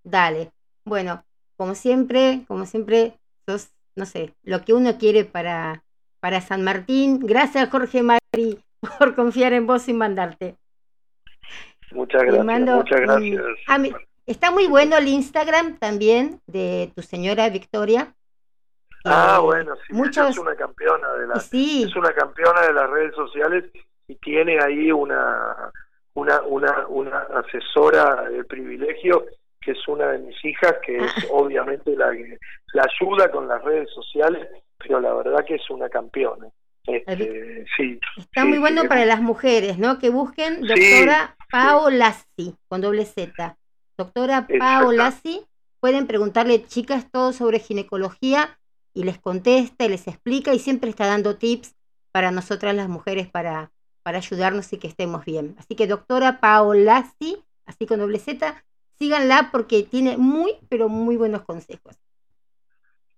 [0.03, 0.51] Dale.
[0.85, 1.25] Bueno,
[1.57, 3.15] como siempre, como siempre,
[3.47, 5.83] sos, no sé, lo que uno quiere para,
[6.21, 7.21] para San Martín.
[7.21, 8.59] Gracias, Jorge Mari,
[8.99, 10.57] por confiar en vos y mandarte.
[11.93, 13.43] Muchas gracias, mando muchas gracias.
[13.67, 13.79] Ah,
[14.27, 18.15] Está muy bueno el Instagram también de tu señora Victoria.
[19.05, 22.73] Ah, Eh, bueno, sí, muchos, es una campeona de la, sí, es una campeona de
[22.75, 23.65] las redes sociales
[24.07, 25.73] y tiene ahí una
[26.15, 29.25] una una, una asesora de privilegio
[29.61, 31.27] que es una de mis hijas que es Ah.
[31.33, 32.39] obviamente la que
[32.75, 34.47] la ayuda con las redes sociales
[34.81, 36.49] pero la verdad que es una campeona
[36.87, 39.99] este, sí está sí, muy bueno sí, para las mujeres, ¿no?
[39.99, 43.57] Que busquen doctora Paolassi, con doble Z.
[43.99, 44.47] Doctora.
[44.59, 45.43] Paolassi,
[45.81, 48.59] pueden preguntarle, chicas, todo sobre ginecología
[48.95, 51.77] y les contesta y les explica y siempre está dando tips
[52.13, 53.71] para nosotras las mujeres para,
[54.03, 55.55] para ayudarnos y que estemos bien.
[55.59, 58.65] Así que doctora Paolassi, así con doble Z,
[58.99, 61.97] síganla porque tiene muy, pero muy buenos consejos.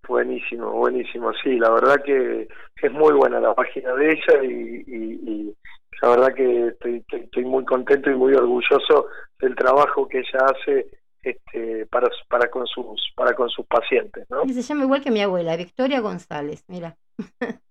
[0.07, 1.33] Buenísimo, buenísimo.
[1.43, 2.49] Sí, la verdad que
[2.83, 5.57] es muy buena la página de ella y,
[6.01, 9.07] la verdad que estoy, estoy, muy contento y muy orgulloso
[9.39, 10.89] del trabajo que ella hace
[11.23, 14.45] este, para, para con sus para con sus pacientes, ¿no?
[14.49, 16.97] se llama igual que mi abuela, Victoria González, mira.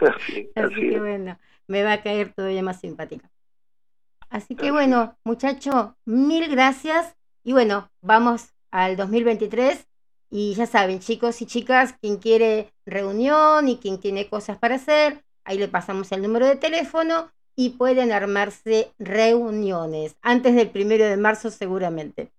[0.56, 1.38] así, que bueno,
[1.68, 3.30] me va a caer todavía más simpática.
[4.28, 9.86] Así que bueno, muchacho, mil gracias y bueno, vamos al 2023
[10.30, 15.22] y ya saben, chicos y chicas, quien quiere reunión y quien tiene cosas para hacer,
[15.44, 21.16] ahí le pasamos el número de teléfono y pueden armarse reuniones antes del primero de
[21.16, 22.30] marzo seguramente.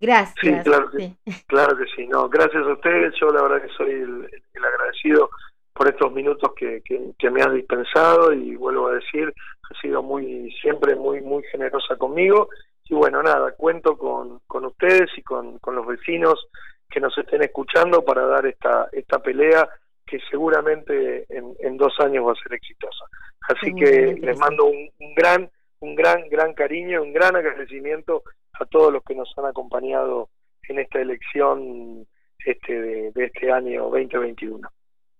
[0.00, 0.64] Gracias.
[0.64, 1.14] claro, que,
[1.46, 2.06] claro que sí.
[2.06, 3.14] No, gracias a ustedes.
[3.20, 4.28] Yo la verdad que soy el,
[4.62, 5.30] agradecido
[5.72, 9.32] por estos minutos que, que, me han dispensado y vuelvo a decir,
[9.62, 12.48] ha sido muy siempre muy muy generosa conmigo
[12.88, 16.48] y bueno, nada, cuento con, con ustedes y con, con los vecinos
[16.90, 19.68] que nos estén escuchando para dar esta, esta pelea
[20.06, 23.04] que seguramente en, en dos años va a ser exitosa.
[23.48, 28.22] Así que les mando un, gran, un gran, gran cariño, un gran agradecimiento
[28.52, 30.28] a todos los que nos han acompañado
[30.68, 32.06] en esta elección
[32.38, 34.68] este de, de este año 2021.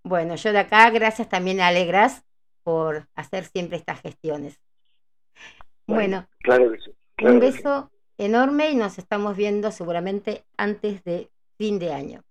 [0.04, 2.24] Bueno, yo de acá, gracias también a Alegras
[2.62, 4.60] por hacer siempre estas gestiones.
[5.86, 11.78] Bueno, claro que sí un beso enorme y nos estamos viendo seguramente antes de fin
[11.78, 12.22] de año.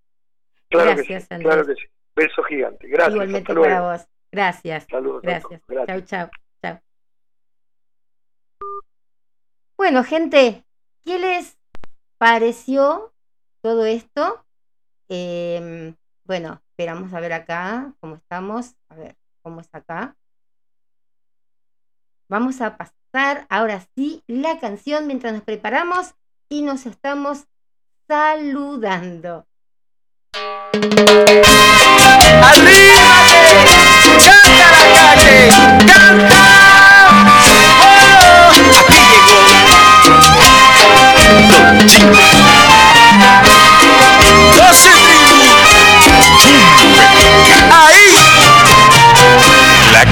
[0.69, 1.53] Gracias, Andrés.
[1.53, 1.87] Claro que sí.
[2.15, 2.87] Beso gigante.
[2.87, 3.13] Gracias.
[3.13, 4.07] Igualmente para vos.
[4.31, 4.85] Gracias.
[4.89, 5.21] Saludos.
[5.21, 5.61] Gracias.
[5.87, 6.29] Chao, chao.
[6.61, 6.81] Chao.
[9.77, 10.63] Bueno, gente,
[11.03, 11.57] ¿qué les
[12.17, 13.13] pareció
[13.61, 14.45] todo esto?
[15.09, 15.95] Em,
[16.25, 18.75] bueno, esperamos a ver acá cómo estamos.
[18.89, 20.15] A ver, cómo es acá.
[22.29, 26.15] Vamos a pasar ahora sí la canción mientras nos preparamos
[26.49, 27.45] y nos estamos
[28.13, 29.47] saludando.
[34.23, 35.37] ¡Canta la calle!
[35.87, 36.45] ¡Canta!
[37.81, 38.53] ¡Oh!
[41.69, 42.42] Aquí llegó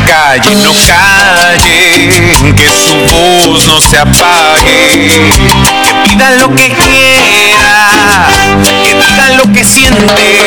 [0.06, 2.10] calle no calle,
[2.56, 5.10] que su voz no se apague,
[5.84, 8.28] que pida lo que quiera,
[8.84, 10.39] que diga lo que siente.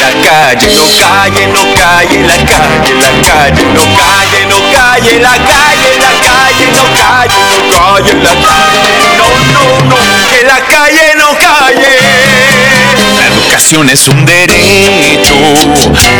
[0.00, 5.32] La calle no calle, no calle, la calle, la calle no calle, no calle, la
[5.32, 9.96] calle, la calle no calle, no calle, la calle, no, no, no,
[10.30, 12.87] que la calle no calle.
[13.28, 15.34] La educación es un derecho,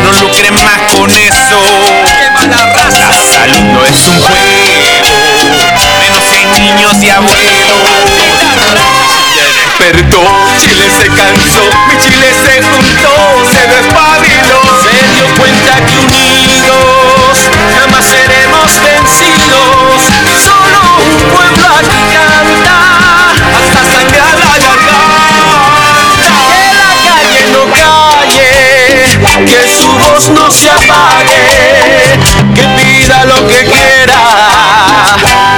[0.03, 1.59] no lucren más con eso.
[2.99, 4.61] La salud no es un juego,
[6.01, 7.65] menos en niños y abuelos.
[9.35, 10.21] Ya despertó,
[10.61, 11.63] Chile se cansó,
[30.51, 31.35] se apague
[32.55, 34.17] que pida lo que quiera,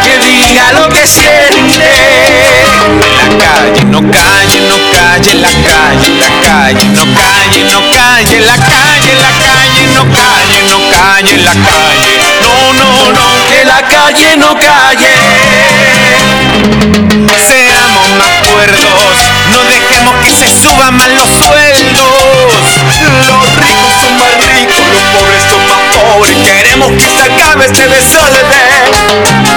[0.03, 1.91] que diga lo que siente.
[3.17, 8.55] La calle no calle, no calle, la calle, la calle, no calle, no calle, la
[8.57, 12.19] calle, la calle, no calle, no calle, la calle.
[12.41, 15.15] No, no, no, que la calle no calle.
[17.47, 19.15] Seamos más cuerdos,
[19.51, 21.60] no dejemos que se suban más los sueldos.
[26.89, 28.45] Que se acabe este desorden.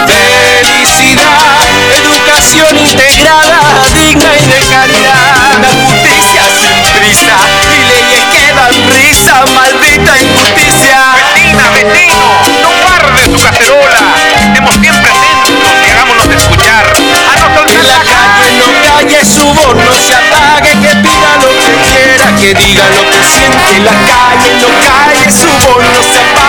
[0.07, 1.59] Felicidad,
[1.97, 3.61] educación integrada,
[3.95, 5.59] digna y de calidad.
[5.61, 7.37] La justicia sin prisa
[7.73, 10.99] y leyes que dan risa, maldita injusticia.
[11.15, 12.21] Betina, Betino,
[12.63, 14.01] no guardes tu cacerola.
[14.47, 15.55] Estemos siempre atentos
[15.87, 16.85] y hagámonos escuchar.
[16.85, 21.51] A no que la calle no calle, su voz no se apague, que pida lo
[21.61, 23.81] que quiera, que diga lo que siente.
[23.81, 26.44] La calle no calle, su voz no se apague,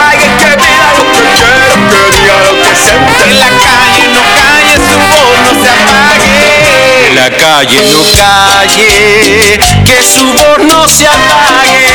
[7.15, 11.87] La calle no calle, que su voz no se apague.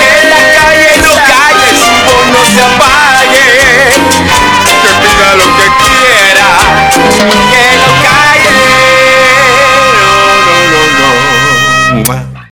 [0.00, 3.46] Que la calle no calle, su voz no se apague.
[4.82, 6.48] Que diga lo que quiera,
[7.52, 8.56] que no calle.
[10.00, 10.12] No,
[10.46, 10.62] no,
[11.92, 12.48] no, no.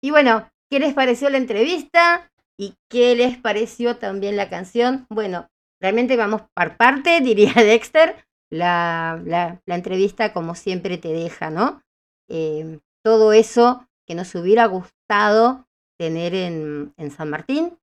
[0.00, 2.30] Y bueno, ¿qué les pareció la entrevista?
[2.56, 5.06] ¿Y qué les pareció también la canción?
[5.10, 5.48] Bueno,
[5.80, 8.24] realmente vamos por parte, diría Dexter.
[8.52, 11.82] la, la, entrevista como siempre te deja, ¿no?
[12.28, 15.66] Eh, todo eso que nos hubiera gustado
[15.98, 17.78] tener en, en San Martín,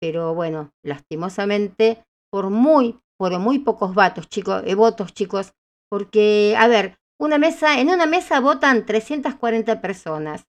[0.00, 5.52] pero bueno, lastimosamente, por muy, por muy pocos votos, chicos, eh, votos, chicos,
[5.88, 10.48] porque, a ver, una mesa, en una mesa votan 340 personas.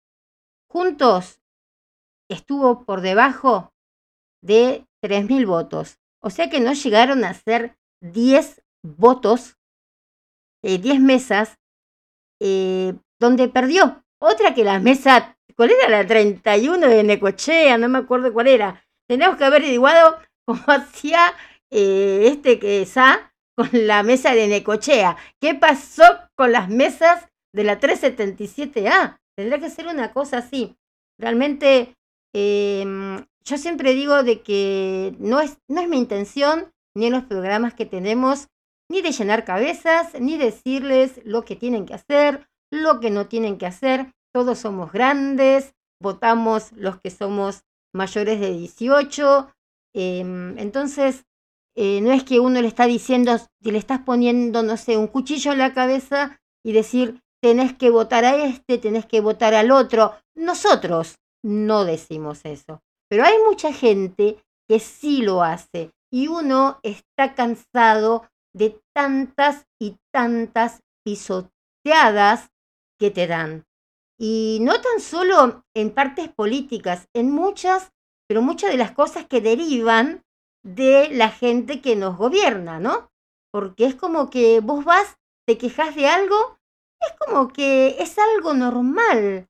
[0.72, 1.40] Juntos
[2.30, 3.74] estuvo por debajo
[4.44, 6.00] de 3.000 votos.
[6.22, 9.58] O sea que no llegaron a ser 10 votos,
[10.64, 11.58] eh, 10 mesas,
[12.42, 14.04] eh, donde perdió.
[14.22, 17.78] Otra que la mesa, ¿cuál era la 31 de Necochea?
[17.78, 18.86] No me acuerdo cuál era.
[19.08, 21.34] Tenemos que haber averiguado cómo hacía
[21.72, 25.18] eh, este que Sa con la mesa de Necochea.
[25.42, 26.04] ¿Qué pasó
[26.36, 29.20] con las mesas de la 377A?
[29.36, 30.78] Tendría que ser una cosa así.
[31.20, 31.98] Realmente,
[32.34, 37.24] em, yo siempre digo de que no es, no es mi intención, ni en los
[37.24, 38.48] programas que tenemos,
[38.90, 43.58] ni de llenar cabezas, ni decirles lo que tienen que hacer, lo que no tienen
[43.58, 44.14] que hacer.
[44.34, 47.64] Todos somos grandes, votamos los que somos
[47.94, 49.52] mayores de 18.
[49.94, 51.26] Em, entonces,
[51.76, 55.52] eh, no es que uno le está diciendo, le estás poniendo, no sé, un cuchillo
[55.52, 60.14] en la cabeza y decir, tenés que votar a este, tenés que votar al otro.
[60.36, 62.82] Nosotros no decimos eso.
[63.10, 64.38] Pero hay mucha gente
[64.68, 72.50] que sí lo hace y uno está cansado de tantas y tantas pisoteadas
[73.00, 73.66] que te dan.
[74.20, 77.94] Y no tan solo en partes políticas, en muchas,
[78.28, 80.24] pero muchas de las cosas que derivan
[80.64, 83.10] de la gente que nos gobierna, ¿no?
[83.52, 85.18] Porque es como que vos vas,
[85.48, 86.58] te quejas de algo,
[87.00, 89.48] es como que es algo normal.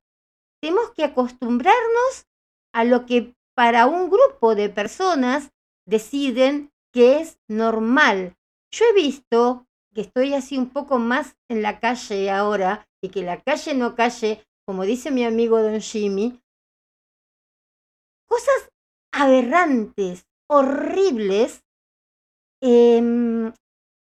[0.60, 2.26] Tenemos que acostumbrarnos
[2.72, 5.50] a lo que para un grupo de personas
[5.86, 8.36] deciden que es normal.
[8.72, 13.22] Yo he visto que estoy así un poco más en la calle ahora y que
[13.22, 16.40] la calle no calle, como dice mi amigo Don Jimmy,
[18.26, 18.70] cosas
[19.12, 21.64] aberrantes, horribles,
[22.62, 23.52] em,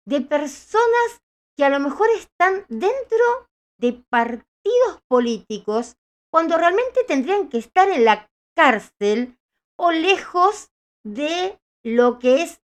[0.06, 1.22] de personas
[1.58, 3.48] que a lo mejor están dentro
[3.80, 5.96] de partidos políticos
[6.32, 9.38] cuando realmente tendrían que estar en la cárcel
[9.78, 10.72] o lejos
[11.04, 12.62] de lo que es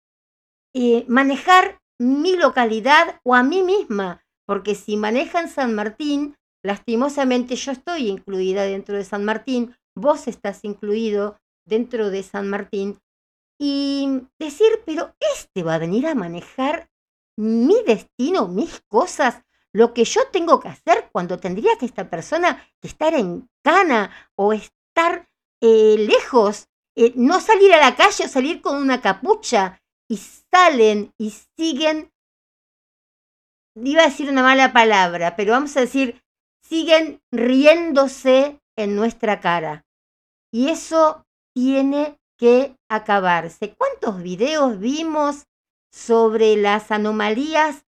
[0.74, 7.72] eh, manejar mi localidad o a mí misma, porque si manejan San Martín, lastimosamente yo
[7.72, 12.98] estoy incluida dentro de San Martín, vos estás incluido dentro de San Martín,
[13.64, 16.90] y decir, pero este va a venir a manejar
[17.38, 22.66] mi destino, mis cosas, lo que yo tengo que hacer cuando tendría que esta persona
[22.82, 25.28] estar en cana o estar
[25.60, 31.14] eh, lejos eh, no salir a la calle o salir con una capucha y salen
[31.18, 32.12] y siguen,
[33.74, 36.22] iba a decir una mala palabra, pero vamos a decir,
[36.62, 39.86] siguen riéndose en nuestra cara.
[40.52, 43.74] Y eso tiene que acabarse.
[43.74, 45.46] ¿Cuántos videos vimos
[45.90, 47.84] sobre las anomalías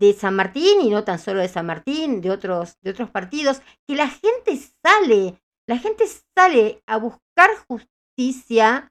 [0.00, 3.60] de San Martín y no tan solo de San Martín, de otros, de otros partidos,
[3.86, 8.90] que la gente sale, la gente sale a buscar justicia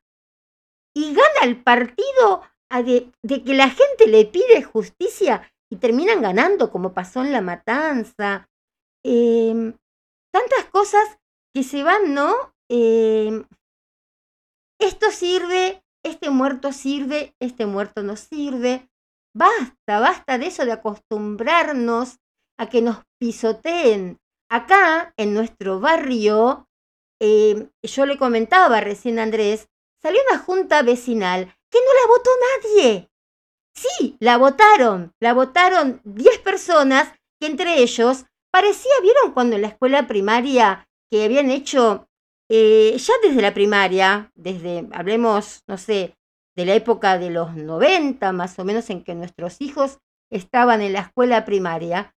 [0.95, 3.11] y gana el partido de,
[3.43, 8.47] que la gente le pide justicia y terminan ganando, como pasó en la matanza.
[9.03, 9.73] Em,
[10.31, 11.19] tantas cosas
[11.55, 12.53] que se van, ¿no?
[12.69, 13.45] Em,
[14.79, 18.87] esto sirve, este muerto sirve, este muerto no sirve.
[19.33, 22.17] Basta, basta de eso de acostumbrarnos
[22.57, 24.19] a que nos pisoteen.
[24.49, 26.67] Acá, en nuestro barrio,
[27.21, 29.67] eh, yo le comentaba recién a Andrés,
[30.01, 32.29] salió una junta vecinal que no la votó
[32.63, 33.09] nadie.
[33.75, 39.69] Sí, la votaron, la votaron 10 personas que entre ellos parecía, vieron cuando en la
[39.69, 42.07] escuela primaria que habían hecho
[42.49, 46.15] eh, ya desde la primaria, desde, hablemos, no sé,
[46.59, 49.99] de la época de los 90 más o menos en que nuestros hijos
[50.29, 52.13] estaban en la escuela primaria,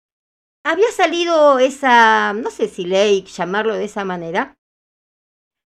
[0.64, 4.58] había salido esa, no sé si ley, llamarlo de esa manera,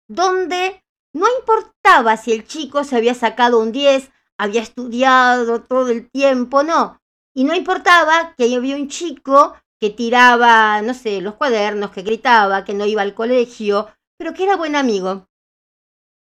[0.09, 6.09] donde no importaba si el chico se había sacado un 10, había estudiado todo el
[6.09, 7.03] tiempo, no.
[7.35, 12.65] Y no importaba que había un chico que tiraba, no sé, los cuadernos, que gritaba,
[12.65, 15.29] que no iba al colegio, pero que era buen amigo.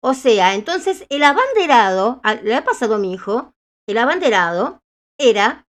[0.03, 3.53] O sea, entonces el abanderado, le ha pasado a mi hijo,
[3.89, 4.81] el abanderado
[5.19, 5.67] era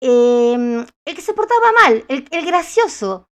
[0.00, 3.28] em, el que se portaba mal, el, el gracioso,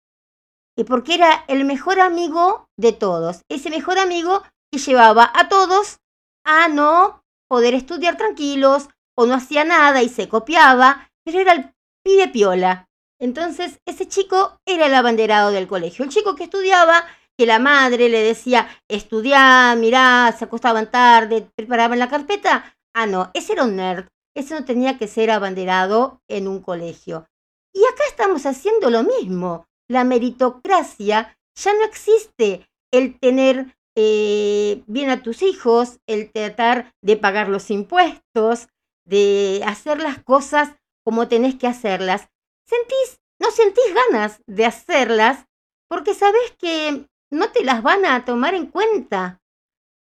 [0.86, 3.42] porque era el mejor amigo de todos.
[3.50, 5.98] Ese mejor amigo que llevaba a todos
[6.44, 12.28] a no poder estudiar tranquilos o no hacía nada y se copiaba, pero era pide
[12.28, 12.88] piola.
[13.20, 16.04] Entonces, ese chico era el abanderado del colegio.
[16.04, 17.04] El chico que estudiaba,
[17.38, 22.76] que la madre le decía, estudiá, mirá, se acostaban tarde, preparaban la carpeta.
[22.92, 24.08] Ah, no, ese era un nerd.
[24.34, 27.28] Ese no tenía que ser abanderado en un colegio.
[27.72, 29.66] Y acá estamos haciendo lo mismo.
[29.88, 32.68] La meritocracia ya no existe.
[32.90, 38.68] El tener eh, bien a tus hijos, el tratar de pagar los impuestos,
[39.04, 40.70] de hacer las cosas
[41.04, 42.28] como tenés que hacerlas.
[42.66, 45.46] Sentís, no sentís ganas de hacerlas
[45.88, 49.40] porque sabés que no te las van a tomar en cuenta.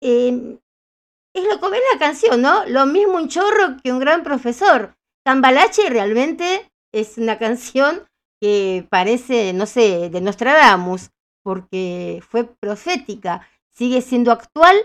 [0.01, 0.59] Em,
[1.35, 2.65] es lo que ve la canción, ¿no?
[2.67, 4.97] Lo mismo un chorro que un gran profesor.
[5.25, 8.07] Cambalache realmente es una canción
[8.41, 11.11] que parece, no sé, de Nostradamus,
[11.43, 14.77] porque fue profética sigue siendo actual,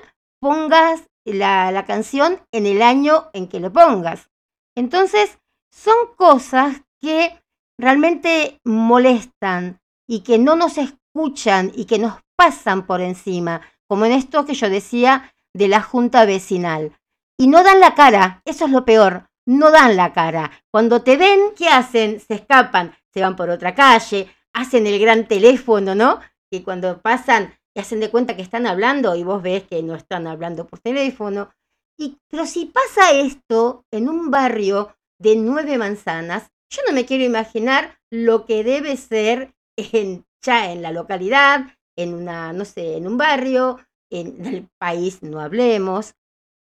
[0.41, 4.29] pongas la, canción en el año en que lo pongas.
[4.75, 5.37] Entonces,
[5.71, 7.39] son cosas que
[7.79, 10.77] realmente molestan y que no nos
[11.13, 15.81] escuchan y que nos pasan por encima, como en esto que yo decía de la
[15.81, 16.95] junta vecinal.
[17.37, 20.51] Y no dan la cara, eso es lo peor, no dan la cara.
[20.71, 22.19] Cuando te ven, ¿qué hacen?
[22.19, 26.19] Se escapan, se van por otra calle, hacen el gran teléfono, ¿no?
[26.51, 30.27] Que cuando pasan hacen de cuenta que están hablando y vos ves que no están
[30.27, 31.49] hablando por teléfono.
[31.97, 37.23] Y, pero si pasa esto en un barrio de nueve manzanas, yo no me quiero
[37.23, 41.67] imaginar lo que debe ser en, ya en la localidad,
[41.97, 43.79] en una, no sé, en un barrio,
[44.09, 46.15] en el país no hablemos,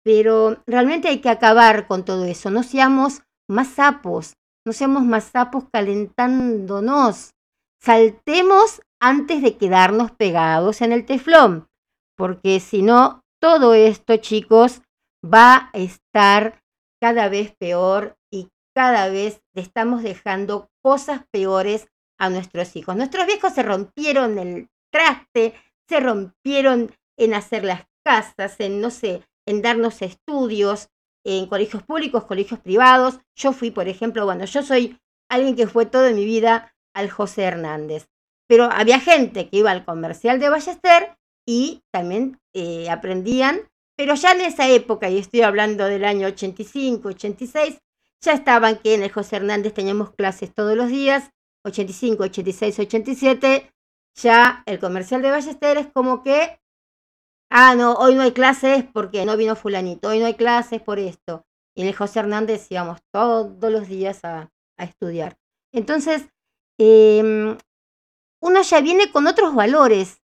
[0.03, 4.33] pero realmente hay que acabar con todo eso, no seamos más sapos,
[4.65, 7.31] no seamos más sapos calentándonos,
[7.81, 11.67] saltemos antes de quedarnos pegados en el teflón,
[12.17, 14.81] porque si no, todo esto, chicos,
[15.23, 16.61] va a estar
[17.01, 21.87] cada vez peor y cada vez estamos dejando cosas peores
[22.25, 22.95] a nuestros hijos.
[22.95, 25.53] Nuestros viejos se rompieron el traste,
[25.87, 30.89] se rompieron en hacer las casas, en, no sé, en darnos estudios,
[31.25, 33.19] en colegios públicos, colegios privados.
[33.35, 34.97] Yo fui, por ejemplo, bueno, yo soy
[35.29, 38.07] alguien que fue toda mi vida al José Hernández
[38.47, 43.61] pero había gente que iba al comercial de Ballester y también eh, aprendían,
[43.95, 47.79] pero ya en esa época, y estoy hablando del año 85, 86,
[48.21, 51.31] ya estaban que en el José Hernández teníamos clases todos los días,
[51.63, 53.73] 85, 86, 87,
[54.15, 56.59] ya el comercial de Ballester es como que,
[57.49, 60.99] ah, no, hoy no hay clases porque no vino fulanito, hoy no hay clases por
[60.99, 61.45] esto.
[61.75, 65.37] Y el José Hernández íbamos todos los días a, a estudiar.
[65.71, 66.27] Entonces,
[66.79, 67.57] eh,
[68.43, 70.21] uno ya viene con otros valores,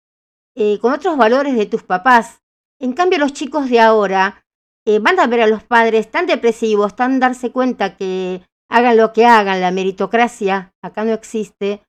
[0.56, 2.42] eh, con otros valores de tus papás.
[2.80, 4.46] En cambio, los chicos de ahora
[4.86, 8.44] eh, van a ver a los padres tan depresivos, tan darse cuenta que
[8.74, 11.84] hagan lo que hagan, la meritocracia acá no existe,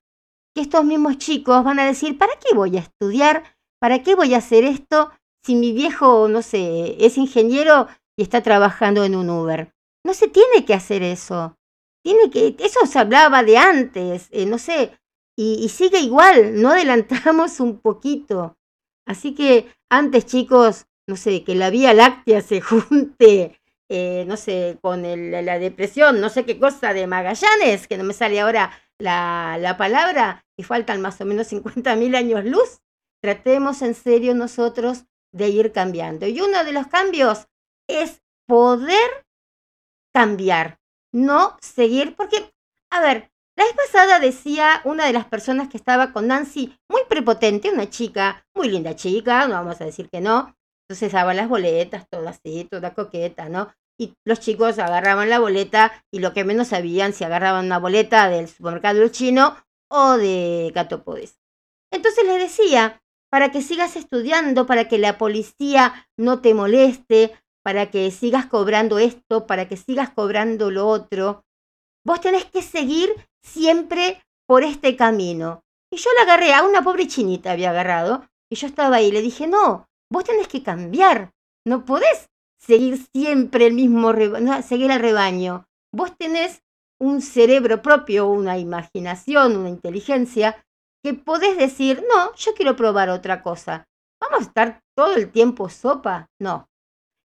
[0.54, 3.42] que estos mismos chicos van a decir, ¿para qué voy a estudiar?
[3.80, 5.10] ¿Para qué voy a hacer esto
[5.42, 7.88] si mi viejo, no sé, es ingeniero
[8.18, 9.72] y está trabajando en un Uber?
[10.04, 11.56] No se tiene que hacer eso.
[12.04, 14.92] Tiene que, eso se hablaba de antes, eh, no sé,
[15.36, 18.58] y, sigue igual, no adelantamos un poquito.
[19.06, 23.58] Así que antes, chicos, no sé, que la Vía Láctea se junte,
[23.88, 28.14] eh, no sé, con la depresión, no sé qué cosa de Magallanes, que no me
[28.14, 32.80] sale ahora la, la palabra, y faltan más o menos 50.000 años luz.
[33.20, 36.26] Tratemos en serio nosotros de ir cambiando.
[36.26, 37.48] Y uno de los cambios
[37.88, 39.26] es poder
[40.14, 40.78] cambiar,
[41.12, 42.52] no seguir, porque,
[42.90, 47.02] a ver, la vez pasada decía una de las personas que estaba con Nancy, muy
[47.08, 50.56] prepotente, una chica, muy linda chica, no vamos a decir que no.
[50.88, 53.72] Entonces daba las boletas, todo así, toda coqueta, ¿no?
[53.98, 58.28] Y los chicos agarraban la boleta y lo que menos sabían si agarraban una boleta
[58.28, 59.56] del supermercado chino
[59.88, 61.04] o de Gato
[61.90, 63.00] Entonces les decía,
[63.30, 67.32] para que sigas estudiando, para que la policía no te moleste,
[67.64, 71.44] para que sigas cobrando esto, para que sigas cobrando lo otro,
[72.04, 73.10] vos tenés que seguir
[73.42, 75.64] siempre por este camino.
[75.90, 79.22] Y yo la agarré, a una pobre chinita había agarrado, y yo estaba ahí, le
[79.22, 81.32] dije, no, vos tenés que cambiar,
[81.66, 85.66] no podés seguir siempre el mismo, no, seguir el rebaño.
[85.92, 86.62] Vos tenés
[86.98, 90.64] un cerebro propio, una imaginación, una inteligencia,
[91.02, 93.86] que podés decir, no, yo quiero probar otra cosa.
[94.20, 96.30] ¿Vamos a estar todo el tiempo sopa?
[96.40, 96.70] No.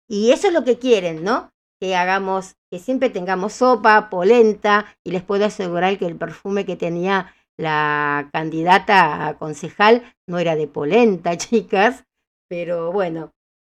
[0.08, 1.50] Y eso es lo que quieren, ¿no?
[1.80, 6.76] que hagamos, que siempre tengamos sopa, polenta, y les puedo asegurar que el perfume que
[6.76, 12.04] tenía la candidata a concejal no era de polenta, chicas,
[12.48, 13.32] pero bueno,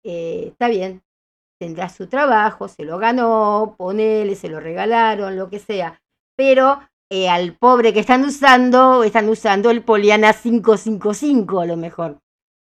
[0.05, 1.03] eh, está bien,
[1.59, 6.01] tendrá su trabajo, se lo ganó, ponele, se lo regalaron, lo que sea,
[6.37, 6.81] pero
[7.11, 12.19] eh, al pobre que están usando, están usando el Poliana 555 a lo mejor.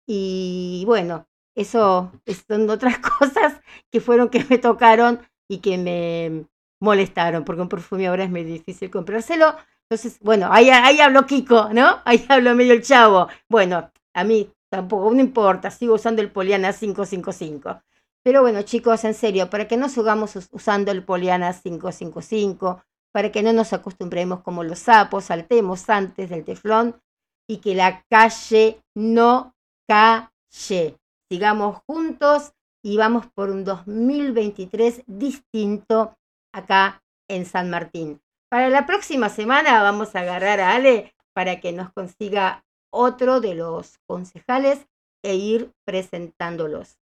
[0.07, 2.11] Y bueno, eso
[2.47, 3.59] son otras cosas
[3.91, 6.45] que fueron que me tocaron y que me
[6.81, 9.55] molestaron, porque un perfume ahora es muy difícil comprárselo.
[9.89, 12.01] Entonces, bueno, ahí, ahí habló Kiko, ¿no?
[12.05, 13.27] Ahí habló medio el chavo.
[13.49, 17.81] Bueno, a mí tampoco, no importa, sigo usando el Poliana 555.
[18.23, 23.41] Pero bueno, chicos, en serio, para que no sigamos usando el Poliana 555, para que
[23.41, 27.01] no nos acostumbremos como los sapos, saltemos antes del teflón
[27.47, 29.55] y que la calle no
[29.87, 30.97] calle.
[31.29, 36.15] Sigamos juntos y vamos por un 2023 distinto
[36.53, 38.21] acá en San Martín.
[38.49, 43.55] Para la próxima semana vamos a agarrar a Ale para que nos consiga otro de
[43.55, 44.87] los concejales
[45.23, 46.97] e ir presentándolos.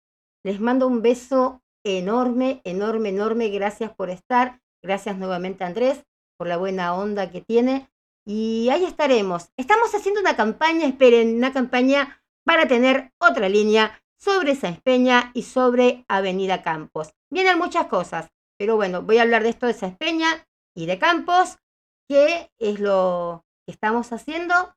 [0.45, 3.49] Les mando un beso enorme, enorme, enorme.
[3.49, 4.61] Gracias por estar.
[4.83, 6.05] Gracias nuevamente Andrés
[6.37, 7.91] por la buena onda que tiene.
[8.27, 9.51] Y ahí estaremos.
[9.57, 15.43] Estamos haciendo una campaña, esperen, una campaña para tener otra línea sobre San Peña y
[15.43, 17.11] sobre Avenida Campos.
[17.31, 20.99] Vienen muchas cosas, pero bueno, voy a hablar de esto de San Peña y de
[20.99, 21.59] Campos,
[22.09, 24.76] que es lo que estamos haciendo.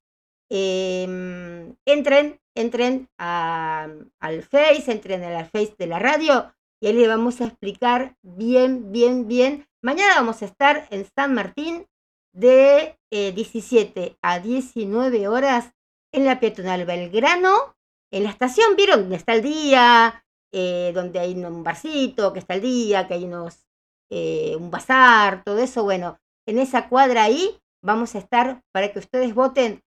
[0.50, 6.52] Em, entren, entren al Face, entren al Face de la radio
[6.82, 9.68] y ahí les vamos a explicar bien, bien, bien.
[9.82, 11.86] Mañana vamos a estar en San Martín
[12.34, 15.74] de 17 eh, a 19 horas
[16.12, 17.76] en la peatonal Belgrano
[18.12, 19.02] en la estación, ¿vieron?
[19.02, 23.26] Donde está el día, eh, donde hay un barcito, que está el día, que hay
[23.26, 23.68] unos,
[24.10, 25.84] eh, un bazar, todo eso.
[25.84, 29.84] Bueno, en esa cuadra ahí vamos a estar para que ustedes voten,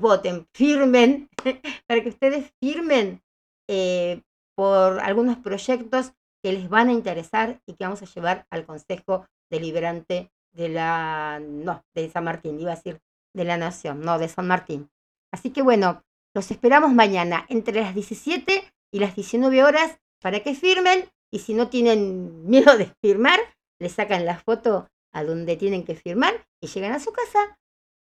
[0.00, 1.28] voten, firmen,
[1.86, 3.22] para que ustedes firmen
[3.68, 4.22] eh,
[4.54, 6.12] por algunos proyectos
[6.42, 11.40] que les van a interesar y que vamos a llevar al Consejo Deliberante de la,
[11.40, 13.00] no, de San Martín, iba a decir
[13.34, 14.90] de la Nación, no, de San Martín.
[15.32, 16.02] Así que bueno,
[16.34, 21.54] los esperamos mañana entre las 17 y las 19 horas para que firmen y si
[21.54, 23.38] no tienen miedo de firmar,
[23.78, 27.58] le sacan la foto a donde tienen que firmar y llegan a su casa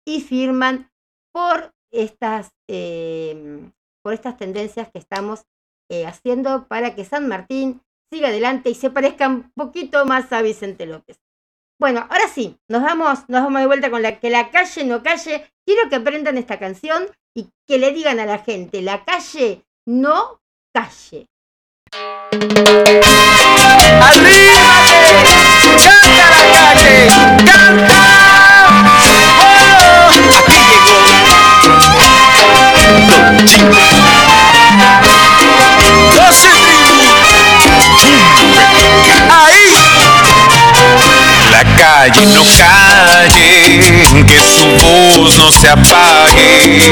[0.06, 0.90] y firman
[1.36, 3.70] por estas, em,
[4.02, 5.42] por estas tendencias que estamos
[5.90, 10.40] eh, haciendo para que San Martín siga adelante y se parezca un poquito más a
[10.40, 11.18] Vicente López.
[11.78, 15.02] Bueno, ahora sí, nos vamos, nos vamos de vuelta con la que la calle no
[15.02, 15.44] calle.
[15.66, 17.06] Quiero que aprendan esta canción
[17.36, 20.40] y que le digan a la gente, la calle no
[20.74, 21.26] calle.
[24.00, 24.56] ¡Arríbate!
[25.84, 27.08] ¡Canta la calle!
[27.44, 28.05] ¡Canta!
[41.56, 43.80] La calle no calle,
[44.26, 46.90] que su voz no se apague,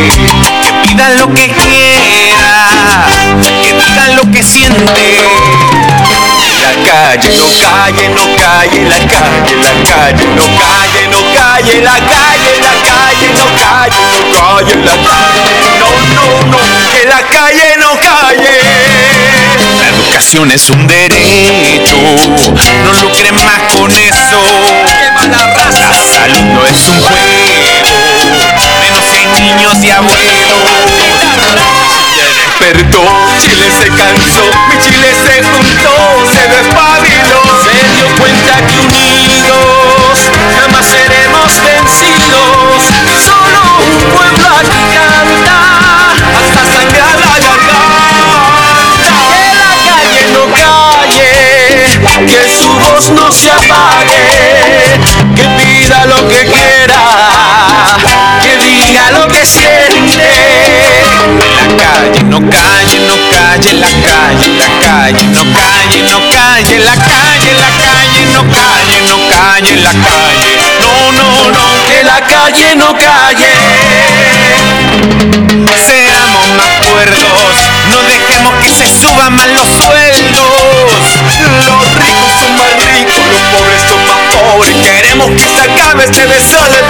[0.62, 3.04] que pida lo que quiera,
[3.42, 5.20] que diga lo que siente.
[6.62, 11.98] La calle no calle, no calle, la calle, la calle no calle, no calle, la
[12.00, 16.58] calle, la calle no calle, no calle, la calle, no, no, no,
[16.90, 19.23] que la calle no calle.
[20.14, 21.96] Educación es un derecho,
[22.84, 24.44] no lucren más con eso.
[25.20, 27.42] La salud no es un juego,
[28.80, 30.54] menos hay niños y abuelos.
[32.16, 33.02] Ya despertó,
[33.42, 35.96] Chile se cansó, mi Chile se juntó,
[36.32, 42.93] se despabiló, se dio cuenta que unidos jamás seremos vencidos.
[52.20, 54.22] Que su voz no se apague,
[55.34, 57.02] que pida lo que quiera,
[58.40, 60.22] que diga lo que siente.
[61.56, 66.94] La calle no calle, no calle, la calle, la calle, no calle, no calle, la
[66.94, 70.58] calle, la calle, no calle, no calle, la calle.
[70.80, 73.52] No, no, no, que la calle no calle.
[75.84, 77.56] seamos más cuerdos,
[77.90, 80.63] no dejemos que se suban más los sueldos.
[85.14, 86.84] Queremos que se acabe este desorden.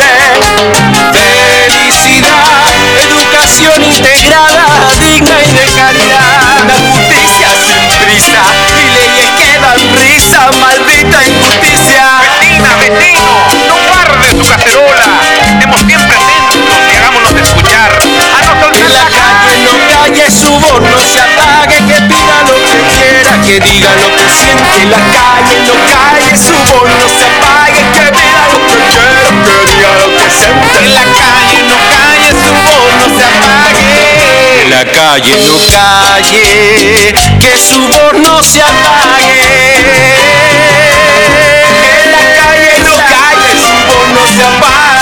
[1.13, 2.73] Felicidad,
[3.03, 4.65] educación integrada,
[4.99, 6.65] digna y de calidad.
[6.67, 8.43] La justicia sin prisa
[8.81, 12.05] y leyes que dan risa, maldita injusticia.
[12.41, 13.29] Betina, Betino,
[13.69, 15.03] no guardes tu cacerola.
[15.47, 17.93] Estemos siempre atentos y hagámonos escuchar.
[17.93, 19.35] Ah, no la calle
[19.65, 22.74] no calle, su voz no se apague, que pida lo que
[23.45, 28.07] que diga lo que siente la calle, no calle, su voz no se apague, que
[28.17, 32.91] diga lo que quiero, que diga lo que siente la calle, no calle, su voz
[33.01, 34.63] no se apague.
[34.63, 39.85] En La calle, no calle, que su voz no se apague.
[42.11, 44.94] La calle, no calle, su voz no se apague.